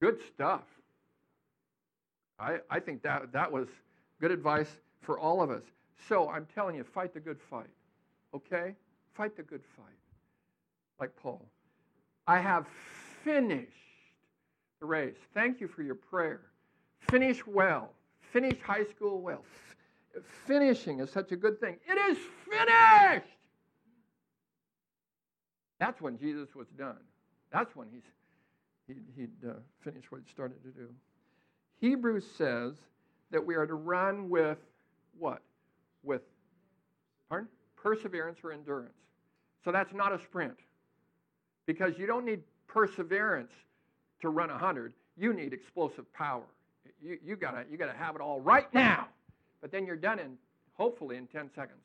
Good 0.00 0.18
stuff. 0.32 0.62
I, 2.38 2.58
I 2.70 2.78
think 2.78 3.02
that, 3.02 3.32
that 3.32 3.50
was 3.50 3.66
good 4.20 4.30
advice 4.30 4.70
for 5.00 5.18
all 5.18 5.42
of 5.42 5.50
us. 5.50 5.64
So 6.08 6.28
I'm 6.28 6.46
telling 6.54 6.76
you, 6.76 6.84
fight 6.84 7.12
the 7.12 7.20
good 7.20 7.40
fight. 7.50 7.70
Okay? 8.32 8.74
Fight 9.14 9.36
the 9.36 9.42
good 9.42 9.62
fight. 9.76 9.86
Like 11.00 11.14
Paul. 11.16 11.44
I 12.26 12.38
have 12.38 12.66
finished 13.24 13.72
the 14.80 14.86
race. 14.86 15.16
Thank 15.34 15.60
you 15.60 15.66
for 15.66 15.82
your 15.82 15.94
prayer. 15.96 16.42
Finish 17.10 17.46
well. 17.46 17.92
Finish 18.32 18.60
high 18.60 18.84
school 18.84 19.20
well. 19.20 19.44
Finishing 20.46 21.00
is 21.00 21.10
such 21.10 21.32
a 21.32 21.36
good 21.36 21.60
thing. 21.60 21.76
It 21.88 21.98
is 22.10 22.18
finished. 22.48 23.26
That's 25.78 26.00
when 26.00 26.18
Jesus 26.18 26.54
was 26.54 26.66
done. 26.76 26.98
That's 27.52 27.74
when 27.76 27.88
he's, 27.92 28.02
he'd, 28.86 29.04
he'd 29.16 29.48
uh, 29.48 29.54
finished 29.80 30.10
what 30.10 30.22
he 30.24 30.30
started 30.30 30.62
to 30.64 30.70
do. 30.70 30.88
Hebrews 31.80 32.24
says 32.36 32.74
that 33.30 33.44
we 33.44 33.54
are 33.54 33.66
to 33.66 33.74
run 33.74 34.28
with 34.28 34.58
what? 35.18 35.42
With 36.02 36.22
pardon? 37.28 37.48
perseverance 37.76 38.38
or 38.42 38.52
endurance. 38.52 38.92
So 39.64 39.72
that's 39.72 39.92
not 39.92 40.12
a 40.12 40.20
sprint 40.20 40.56
because 41.66 41.98
you 41.98 42.06
don't 42.06 42.24
need 42.24 42.40
perseverance 42.66 43.52
to 44.20 44.30
run 44.30 44.50
100. 44.50 44.92
You 45.16 45.32
need 45.32 45.52
explosive 45.52 46.12
power. 46.12 46.44
You, 47.00 47.18
you 47.24 47.36
got 47.36 47.70
you 47.70 47.76
gotta 47.76 47.96
have 47.96 48.14
it 48.14 48.20
all 48.20 48.40
right 48.40 48.72
now. 48.74 49.08
But 49.60 49.72
then 49.72 49.86
you're 49.86 49.96
done 49.96 50.18
in, 50.18 50.36
hopefully, 50.74 51.16
in 51.16 51.26
10 51.26 51.50
seconds. 51.54 51.80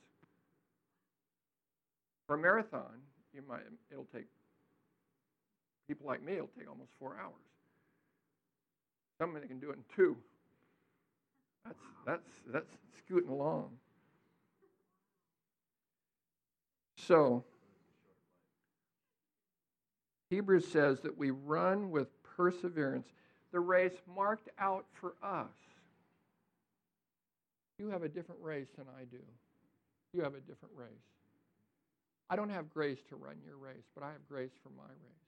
For 2.28 2.36
a 2.36 2.38
marathon, 2.38 3.02
you 3.34 3.42
might, 3.48 3.62
it'll 3.92 4.08
take, 4.14 4.28
people 5.88 6.08
like 6.08 6.24
me, 6.24 6.34
it'll 6.34 6.50
take 6.58 6.70
almost 6.70 6.92
four 7.00 7.18
hours. 7.22 7.34
Somebody 9.20 9.48
can 9.48 9.60
do 9.60 9.70
it 9.72 9.78
in 9.78 9.84
two. 9.96 10.18
That's, 11.66 11.80
that's, 12.06 12.30
that's 12.48 12.78
scooting 12.98 13.30
along. 13.30 13.70
So, 16.98 17.44
Hebrews 20.30 20.68
says 20.68 21.02
that 21.02 21.18
we 21.18 21.32
run 21.32 21.92
with 21.92 22.08
perseverance 22.24 23.08
the 23.52 23.60
race 23.60 23.94
marked 24.14 24.50
out 24.58 24.86
for 25.00 25.14
us. 25.22 25.52
You 27.78 27.90
have 27.90 28.04
a 28.04 28.10
different 28.10 28.42
race 28.42 28.68
than 28.78 28.86
I 29.00 29.04
do. 29.06 29.22
You 30.14 30.22
have 30.22 30.36
a 30.36 30.40
different 30.40 30.74
race. 30.76 30.88
I 32.30 32.36
don't 32.36 32.50
have 32.50 32.70
grace 32.70 33.00
to 33.10 33.16
run 33.16 33.36
your 33.46 33.58
race, 33.58 33.86
but 33.96 34.04
I 34.04 34.08
have 34.08 34.28
grace 34.28 34.52
for 34.62 34.70
my 34.70 34.90
race. 34.90 35.24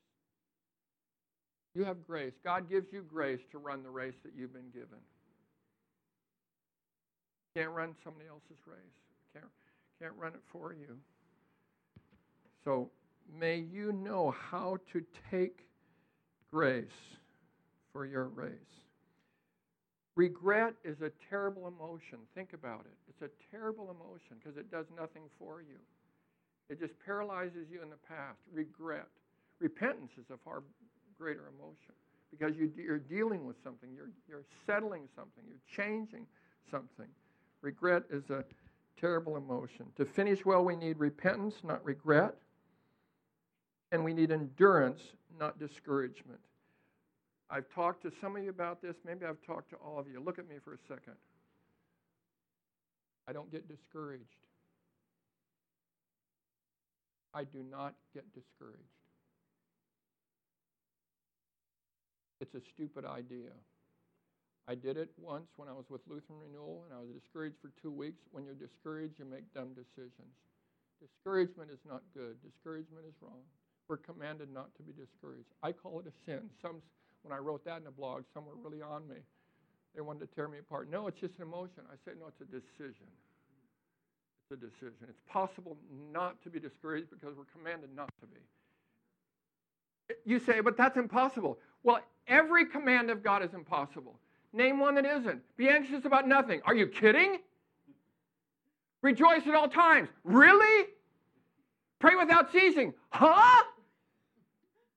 You 1.75 1.84
have 1.84 2.05
grace. 2.08 2.34
God 2.43 2.69
gives 2.69 2.93
you 2.93 3.01
grace 3.01 3.41
to 3.51 3.58
run 3.58 3.84
the 3.84 3.89
race 3.89 4.15
that 4.23 4.31
you've 4.36 4.53
been 4.53 4.69
given. 4.73 4.99
Can't 7.55 7.71
run 7.71 7.95
somebody 8.03 8.27
else's 8.27 8.65
race. 8.65 8.77
Can't, 9.34 9.45
can't 10.01 10.13
run 10.17 10.34
it 10.34 10.41
for 10.51 10.73
you. 10.73 10.97
So 12.63 12.89
may 13.38 13.58
you 13.58 13.91
know 13.91 14.34
how 14.51 14.77
to 14.93 15.03
take 15.29 15.67
grace 16.51 16.86
for 17.91 18.05
your 18.05 18.25
race. 18.25 18.51
Regret 20.15 20.73
is 20.84 21.01
a 21.01 21.12
terrible 21.30 21.67
emotion. 21.67 22.19
Think 22.34 22.54
about 22.54 22.86
it. 22.86 22.95
It's 23.10 23.21
a 23.21 23.30
terrible 23.51 23.91
emotion 23.91 24.38
because 24.39 24.58
it 24.58 24.71
does 24.71 24.86
nothing 24.95 25.23
for 25.38 25.62
you. 25.62 25.78
It 26.69 26.80
just 26.80 26.93
paralyzes 27.06 27.67
you 27.69 27.82
in 27.84 27.89
the 27.89 27.99
past. 28.08 28.39
Regret. 28.51 29.08
Repentance 29.60 30.12
is 30.17 30.25
a 30.34 30.38
far 30.38 30.63
greater 31.17 31.43
emotion 31.58 31.93
because 32.32 32.56
you, 32.58 32.71
are 32.89 32.97
dealing 32.97 33.45
with 33.45 33.56
something, 33.63 33.89
you're, 33.95 34.12
you're 34.28 34.43
settling 34.65 35.04
something, 35.15 35.43
you're 35.47 35.86
changing 35.86 36.25
something. 36.69 37.08
Regret 37.62 38.04
is 38.10 38.30
a 38.30 38.43
terrible 38.99 39.38
emotion. 39.38 39.86
To 39.97 40.06
finish 40.06 40.45
well, 40.45 40.63
we 40.63 40.75
need 40.75 40.97
repentance, 40.97 41.56
not 41.63 41.84
regret. 41.86 42.36
And 43.91 44.04
we 44.04 44.13
need 44.13 44.32
endurance, 44.32 45.01
not 45.39 45.60
discouragement. 45.60 46.39
I've 47.49 47.69
talked 47.73 48.01
to 48.03 48.12
some 48.21 48.36
of 48.36 48.43
you 48.43 48.49
about 48.49 48.81
this. 48.81 48.95
Maybe 49.05 49.25
I've 49.25 49.41
talked 49.45 49.69
to 49.69 49.75
all 49.77 49.99
of 49.99 50.08
you. 50.08 50.19
Look 50.19 50.39
at 50.39 50.47
me 50.49 50.55
for 50.63 50.73
a 50.73 50.77
second. 50.88 51.15
I 53.27 53.34
don't 53.34 53.51
get 53.51 53.67
discouraged. 53.67 54.23
I 57.34 57.43
do 57.43 57.63
not 57.69 57.93
get 58.13 58.23
discouraged. 58.34 58.79
It's 62.41 62.53
a 62.55 62.62
stupid 62.73 63.05
idea. 63.05 63.51
I 64.67 64.73
did 64.73 64.97
it 64.97 65.10
once 65.17 65.47
when 65.58 65.69
I 65.69 65.73
was 65.73 65.86
with 65.89 66.01
Lutheran 66.08 66.39
Renewal 66.41 66.86
and 66.86 66.93
I 66.97 66.99
was 66.99 67.10
discouraged 67.13 67.58
for 67.62 67.71
two 67.81 67.91
weeks. 67.91 68.21
When 68.31 68.45
you're 68.45 68.58
discouraged, 68.58 69.19
you 69.19 69.25
make 69.25 69.45
dumb 69.53 69.77
decisions. 69.77 70.34
Discouragement 71.01 71.69
is 71.69 71.79
not 71.88 72.01
good. 72.13 72.41
Discouragement 72.41 73.05
is 73.08 73.13
wrong. 73.21 73.45
We're 73.88 74.01
commanded 74.01 74.49
not 74.51 74.73
to 74.77 74.81
be 74.81 74.93
discouraged. 74.93 75.53
I 75.62 75.71
call 75.71 75.99
it 75.99 76.08
a 76.10 76.15
sin. 76.25 76.49
Some, 76.62 76.81
when 77.25 77.38
I 77.38 77.41
wrote 77.41 77.65
that 77.65 77.81
in 77.81 77.88
a 77.88 77.91
blog, 77.91 78.23
some 78.33 78.45
were 78.45 78.53
really 78.63 78.83
on 78.83 79.07
me. 79.07 79.15
They 79.95 80.01
wanted 80.01 80.29
to 80.29 80.35
tear 80.35 80.47
me 80.47 80.59
apart. 80.59 80.91
No, 80.91 81.07
it's 81.07 81.19
just 81.19 81.35
an 81.38 81.41
emotion. 81.43 81.83
I 81.91 81.95
said, 82.05 82.15
no, 82.19 82.27
it's 82.27 82.41
a 82.41 82.45
decision. 82.45 83.07
It's 84.43 84.51
a 84.51 84.63
decision. 84.63 85.07
It's 85.09 85.21
possible 85.27 85.75
not 86.13 86.41
to 86.43 86.51
be 86.51 86.59
discouraged 86.59 87.09
because 87.09 87.35
we're 87.35 87.45
commanded 87.45 87.89
not 87.95 88.11
to 88.19 88.27
be. 88.27 88.39
You 90.23 90.39
say, 90.39 90.59
but 90.59 90.77
that's 90.77 90.97
impossible. 90.97 91.57
Well, 91.83 91.99
every 92.27 92.65
command 92.65 93.09
of 93.09 93.23
God 93.23 93.43
is 93.43 93.53
impossible. 93.55 94.19
Name 94.53 94.79
one 94.79 94.95
that 94.95 95.05
isn't. 95.05 95.41
Be 95.57 95.67
anxious 95.67 96.05
about 96.05 96.27
nothing. 96.27 96.61
Are 96.65 96.75
you 96.75 96.85
kidding? 96.85 97.39
Rejoice 99.01 99.47
at 99.47 99.55
all 99.55 99.67
times. 99.67 100.09
Really? 100.23 100.89
Pray 101.97 102.15
without 102.15 102.51
ceasing. 102.51 102.93
Huh? 103.09 103.63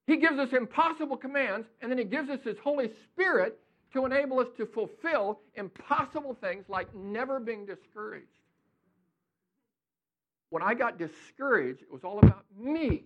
He 0.08 0.16
gives 0.16 0.38
us 0.38 0.54
impossible 0.54 1.18
commands, 1.18 1.68
and 1.82 1.90
then 1.90 1.98
He 1.98 2.04
gives 2.04 2.30
us 2.30 2.40
His 2.42 2.56
Holy 2.64 2.90
Spirit 3.12 3.60
to 3.92 4.06
enable 4.06 4.40
us 4.40 4.48
to 4.56 4.64
fulfill 4.64 5.40
impossible 5.54 6.34
things 6.40 6.64
like 6.66 6.92
never 6.94 7.38
being 7.38 7.66
discouraged. 7.66 8.26
When 10.48 10.62
I 10.62 10.72
got 10.72 10.98
discouraged, 10.98 11.82
it 11.82 11.92
was 11.92 12.04
all 12.04 12.18
about 12.20 12.46
me 12.58 13.04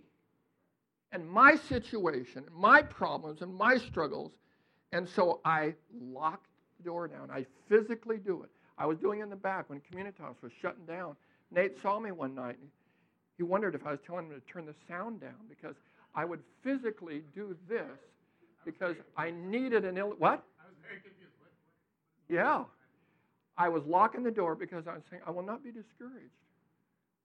and 1.10 1.28
my 1.28 1.56
situation, 1.56 2.44
and 2.46 2.54
my 2.54 2.82
problems, 2.82 3.42
and 3.42 3.52
my 3.52 3.78
struggles, 3.78 4.30
and 4.92 5.08
so 5.08 5.40
I 5.44 5.74
locked 6.00 6.46
the 6.78 6.84
door 6.84 7.08
down. 7.08 7.32
I 7.32 7.46
physically 7.68 8.18
do 8.18 8.44
it. 8.44 8.50
I 8.78 8.86
was 8.86 8.96
doing 8.98 9.18
it 9.18 9.24
in 9.24 9.30
the 9.30 9.36
back 9.36 9.68
when 9.68 9.80
Communitas 9.80 10.40
was 10.40 10.52
shutting 10.62 10.86
down. 10.86 11.16
Nate 11.50 11.82
saw 11.82 11.98
me 11.98 12.12
one 12.12 12.36
night. 12.36 12.58
He 13.36 13.42
wondered 13.42 13.74
if 13.74 13.84
I 13.84 13.90
was 13.90 14.00
telling 14.06 14.26
him 14.26 14.40
to 14.40 14.52
turn 14.52 14.66
the 14.66 14.74
sound 14.88 15.20
down 15.20 15.34
because 15.48 15.74
I 16.14 16.25
would 16.25 16.40
physically 16.62 17.22
do 17.35 17.57
this 17.68 17.98
because 18.64 18.96
I 19.16 19.31
needed 19.31 19.85
an 19.85 19.98
ill. 19.98 20.14
What? 20.18 20.44
Yeah. 22.29 22.64
I 23.57 23.68
was 23.68 23.85
locking 23.85 24.22
the 24.22 24.31
door 24.31 24.55
because 24.55 24.87
I 24.87 24.94
was 24.94 25.03
saying, 25.11 25.22
I 25.27 25.31
will 25.31 25.42
not 25.42 25.62
be 25.62 25.70
discouraged. 25.70 26.33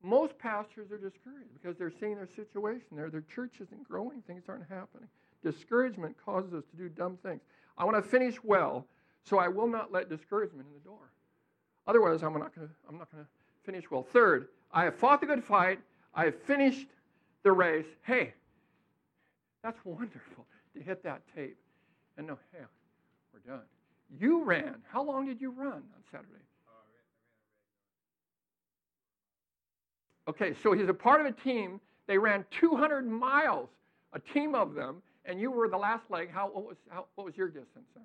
Most 0.03 0.37
pastors 0.37 0.91
are 0.91 0.97
discouraged 0.97 1.53
because 1.53 1.77
they're 1.77 1.91
seeing 1.99 2.15
their 2.15 2.27
situation 2.27 2.87
there. 2.91 3.09
Their 3.09 3.23
church 3.33 3.55
isn't 3.61 3.87
growing, 3.87 4.21
things 4.21 4.43
aren't 4.47 4.67
happening. 4.69 5.07
Discouragement 5.43 6.15
causes 6.23 6.53
us 6.53 6.63
to 6.71 6.77
do 6.77 6.89
dumb 6.89 7.17
things. 7.23 7.41
I 7.77 7.85
want 7.85 7.97
to 7.97 8.07
finish 8.07 8.43
well, 8.43 8.85
so 9.23 9.37
I 9.37 9.47
will 9.47 9.67
not 9.67 9.91
let 9.91 10.09
discouragement 10.09 10.67
in 10.67 10.73
the 10.73 10.87
door. 10.87 11.11
Otherwise, 11.87 12.21
I'm 12.21 12.33
not 12.33 12.53
going 12.55 12.67
to, 12.67 12.73
I'm 12.89 12.97
not 12.97 13.11
going 13.11 13.23
to 13.23 13.29
finish 13.63 13.89
well. 13.89 14.03
Third, 14.03 14.49
I 14.71 14.83
have 14.83 14.95
fought 14.95 15.21
the 15.21 15.27
good 15.27 15.43
fight. 15.43 15.79
I 16.13 16.25
have 16.25 16.41
finished 16.43 16.87
the 17.43 17.51
race. 17.51 17.85
Hey, 18.03 18.33
that's 19.67 19.83
wonderful 19.83 20.45
to 20.73 20.81
hit 20.81 21.03
that 21.03 21.21
tape 21.35 21.57
and 22.17 22.25
know, 22.25 22.37
hey, 22.53 22.63
we're 23.33 23.51
done. 23.51 23.65
You 24.17 24.45
ran. 24.45 24.75
How 24.89 25.03
long 25.03 25.25
did 25.25 25.41
you 25.41 25.51
run 25.51 25.73
on 25.73 26.03
Saturday? 26.09 26.31
Okay, 30.29 30.55
so 30.63 30.71
he's 30.71 30.87
a 30.87 30.93
part 30.93 31.19
of 31.19 31.27
a 31.27 31.33
team. 31.33 31.81
They 32.07 32.17
ran 32.17 32.45
200 32.61 33.05
miles, 33.05 33.67
a 34.13 34.19
team 34.19 34.55
of 34.55 34.73
them, 34.73 35.01
and 35.25 35.39
you 35.39 35.51
were 35.51 35.67
the 35.67 35.77
last 35.77 36.03
leg. 36.09 36.29
How 36.31 36.47
what 36.47 36.65
was 36.65 36.77
how, 36.89 37.05
what 37.15 37.25
was 37.25 37.35
your 37.35 37.47
distance 37.47 37.87
then? 37.93 38.03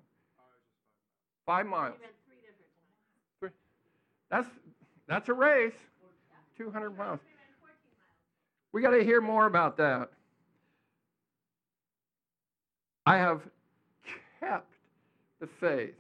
Five 1.46 1.66
miles. 1.66 1.94
Three. 3.38 3.50
That's 4.30 4.48
that's 5.06 5.28
a 5.28 5.32
race. 5.32 5.72
200 6.58 6.90
miles. 6.90 7.20
We 8.72 8.82
got 8.82 8.90
to 8.90 9.04
hear 9.04 9.20
more 9.20 9.46
about 9.46 9.76
that. 9.76 10.10
I 13.04 13.16
have 13.16 13.40
kept 14.40 14.72
the 15.40 15.48
faith. 15.60 15.94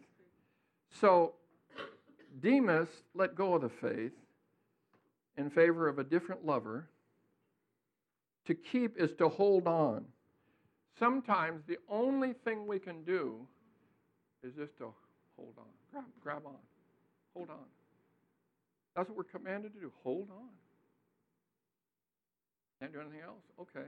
So 1.00 1.32
Demas 2.40 2.88
let 3.14 3.34
go 3.34 3.54
of 3.54 3.62
the 3.62 3.68
faith 3.68 4.12
in 5.36 5.50
favor 5.50 5.88
of 5.88 5.98
a 5.98 6.04
different 6.04 6.46
lover. 6.46 6.88
To 8.46 8.54
keep 8.54 8.98
is 8.98 9.10
to 9.18 9.28
hold 9.28 9.66
on. 9.66 10.04
Sometimes 10.98 11.62
the 11.66 11.78
only 11.88 12.34
thing 12.44 12.66
we 12.66 12.78
can 12.78 13.02
do 13.04 13.46
is 14.42 14.52
just 14.54 14.76
to 14.78 14.92
hold 15.36 15.54
on, 15.58 15.64
grab, 15.90 16.04
grab 16.22 16.42
on, 16.44 16.56
hold 17.34 17.50
on. 17.50 17.64
That's 18.94 19.08
what 19.08 19.16
we're 19.16 19.24
commanded 19.24 19.72
to 19.74 19.80
do. 19.80 19.92
Hold 20.02 20.28
on. 20.30 20.48
Can't 22.80 22.92
do 22.92 23.00
anything 23.00 23.20
else? 23.20 23.42
Okay. 23.60 23.86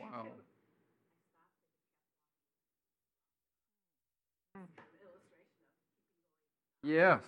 Wow. 0.00 0.26
Yes. 6.82 7.20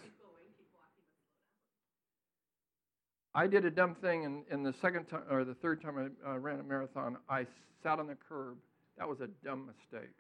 I 3.35 3.47
did 3.47 3.65
a 3.65 3.71
dumb 3.71 3.95
thing 3.95 4.25
in, 4.25 4.43
in 4.51 4.63
the 4.63 4.75
second 4.81 5.07
time 5.07 5.23
or 5.31 5.45
the 5.45 5.55
third 5.55 5.81
time 5.81 6.13
I 6.27 6.31
uh, 6.33 6.39
ran 6.39 6.61
a 6.61 6.63
marathon. 6.63 7.17
I 7.29 7.47
sat 7.83 7.99
on 7.99 8.07
the 8.07 8.17
curb. 8.29 8.57
That 8.99 9.09
was 9.09 9.21
a 9.21 9.29
dumb 9.45 9.67
mistake. 9.67 10.15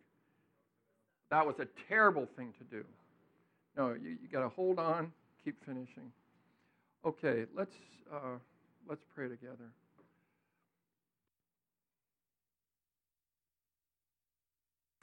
That 1.30 1.46
was 1.46 1.56
a 1.58 1.66
terrible 1.88 2.26
thing 2.36 2.54
to 2.58 2.64
do. 2.64 2.84
No, 3.76 3.94
you, 3.94 4.16
you 4.22 4.28
got 4.30 4.40
to 4.40 4.48
hold 4.48 4.78
on, 4.78 5.12
keep 5.44 5.62
finishing. 5.64 6.10
Okay, 7.04 7.44
let's 7.56 7.74
uh, 8.12 8.38
let's 8.88 9.02
pray 9.14 9.28
together. 9.28 9.72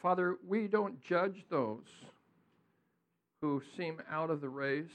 Father, 0.02 0.38
we 0.48 0.68
don't 0.68 1.04
judge 1.04 1.44
those 1.50 1.84
who 3.42 3.62
seem 3.78 4.02
out 4.12 4.30
of 4.30 4.42
the 4.42 4.50
race. 4.50 4.86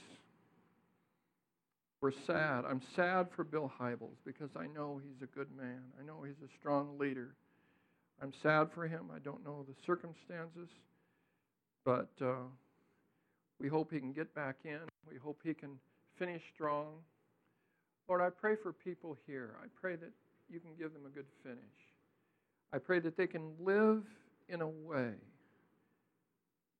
We're 2.01 2.11
sad. 2.27 2.65
I'm 2.69 2.81
sad 2.95 3.27
for 3.35 3.43
Bill 3.43 3.71
Hybels 3.79 4.17
because 4.25 4.49
I 4.55 4.67
know 4.67 5.01
he's 5.03 5.21
a 5.23 5.37
good 5.37 5.47
man. 5.57 5.81
I 5.99 6.05
know 6.05 6.23
he's 6.23 6.35
a 6.43 6.51
strong 6.59 6.99
leader. 6.99 7.35
I'm 8.21 8.33
sad 8.43 8.67
for 8.73 8.87
him. 8.87 9.09
I 9.13 9.19
don't 9.19 9.43
know 9.43 9.65
the 9.67 9.73
circumstances, 9.85 10.69
but 11.83 12.09
uh, 12.21 12.45
we 13.59 13.67
hope 13.67 13.91
he 13.91 13.99
can 13.99 14.13
get 14.13 14.33
back 14.35 14.57
in. 14.63 14.79
We 15.09 15.17
hope 15.17 15.39
he 15.43 15.53
can 15.53 15.79
finish 16.19 16.41
strong. 16.53 16.93
Lord, 18.07 18.21
I 18.21 18.29
pray 18.29 18.55
for 18.61 18.71
people 18.71 19.17
here. 19.25 19.55
I 19.63 19.67
pray 19.81 19.95
that 19.95 20.11
you 20.49 20.59
can 20.59 20.71
give 20.77 20.93
them 20.93 21.05
a 21.05 21.09
good 21.09 21.25
finish. 21.43 21.57
I 22.71 22.77
pray 22.77 22.99
that 22.99 23.17
they 23.17 23.27
can 23.27 23.53
live 23.59 24.03
in 24.47 24.61
a 24.61 24.67
way 24.67 25.11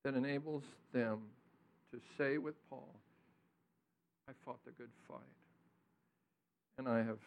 that 0.04 0.14
enables 0.14 0.64
them 0.94 1.22
to 1.96 2.02
say 2.18 2.38
with 2.38 2.56
Paul, 2.70 2.94
I 4.28 4.34
fought 4.44 4.60
the 4.66 4.72
good 4.72 4.90
fight, 5.08 5.20
and 6.78 6.90
I 6.90 6.98
have 6.98 7.20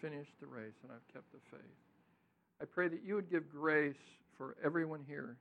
finished 0.00 0.32
the 0.40 0.46
race, 0.46 0.76
and 0.82 0.92
I've 0.92 1.12
kept 1.12 1.32
the 1.32 1.38
faith. 1.50 1.60
I 2.62 2.64
pray 2.64 2.86
that 2.88 3.02
you 3.04 3.16
would 3.16 3.30
give 3.30 3.50
grace 3.50 3.96
for 4.36 4.56
everyone 4.64 5.00
here 5.06 5.36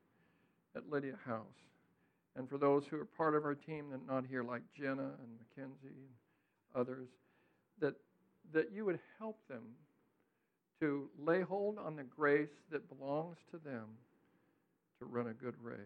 at 0.76 0.90
Lydia 0.90 1.16
House, 1.24 1.46
and 2.36 2.50
for 2.50 2.58
those 2.58 2.86
who 2.90 3.00
are 3.00 3.06
part 3.06 3.36
of 3.36 3.46
our 3.46 3.54
team 3.54 3.92
that 3.92 4.00
are 4.10 4.22
not 4.22 4.28
here, 4.28 4.44
like 4.44 4.64
Jenna 4.76 5.12
and 5.22 5.30
Mackenzie 5.38 5.78
and 5.84 6.76
others, 6.76 7.10
that, 7.80 7.94
that 8.54 8.72
you 8.74 8.86
would 8.86 9.00
help 9.20 9.38
them 9.48 9.64
to 10.80 11.10
lay 11.20 11.42
hold 11.42 11.78
on 11.78 11.96
the 11.96 12.04
grace 12.04 12.50
that 12.72 12.88
belongs 12.90 13.38
to 13.52 13.58
them 13.58 13.86
to 15.00 15.06
run 15.06 15.28
a 15.28 15.34
good 15.34 15.56
race. 15.62 15.78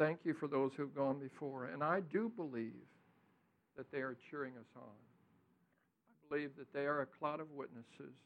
Thank 0.00 0.20
you 0.24 0.32
for 0.32 0.48
those 0.48 0.70
who've 0.78 0.94
gone 0.94 1.18
before. 1.18 1.66
And 1.66 1.84
I 1.84 2.00
do 2.00 2.32
believe 2.34 2.72
that 3.76 3.92
they 3.92 3.98
are 3.98 4.16
cheering 4.30 4.54
us 4.58 4.72
on. 4.74 4.82
I 4.82 6.34
believe 6.34 6.52
that 6.56 6.72
they 6.72 6.86
are 6.86 7.02
a 7.02 7.06
cloud 7.06 7.38
of 7.38 7.50
witnesses 7.50 8.16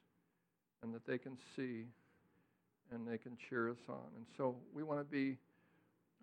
and 0.84 0.94
that 0.94 1.04
they 1.04 1.18
can 1.18 1.36
see 1.56 1.86
and 2.92 3.04
they 3.04 3.18
can 3.18 3.36
cheer 3.48 3.70
us 3.70 3.82
on. 3.88 4.06
And 4.14 4.24
so 4.36 4.54
we 4.72 4.84
want 4.84 5.00
to 5.00 5.04
be 5.04 5.36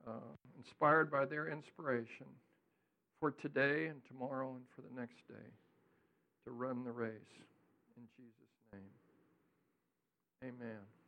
uh, 0.07 0.31
inspired 0.57 1.11
by 1.11 1.25
their 1.25 1.49
inspiration 1.49 2.27
for 3.19 3.31
today 3.31 3.87
and 3.87 3.99
tomorrow 4.07 4.55
and 4.55 4.63
for 4.73 4.83
the 4.83 4.97
next 4.97 5.27
day 5.27 5.49
to 6.45 6.51
run 6.51 6.85
the 6.85 6.91
race. 6.91 7.11
In 7.97 8.03
Jesus' 8.15 8.71
name. 8.71 8.83
Amen. 10.45 11.00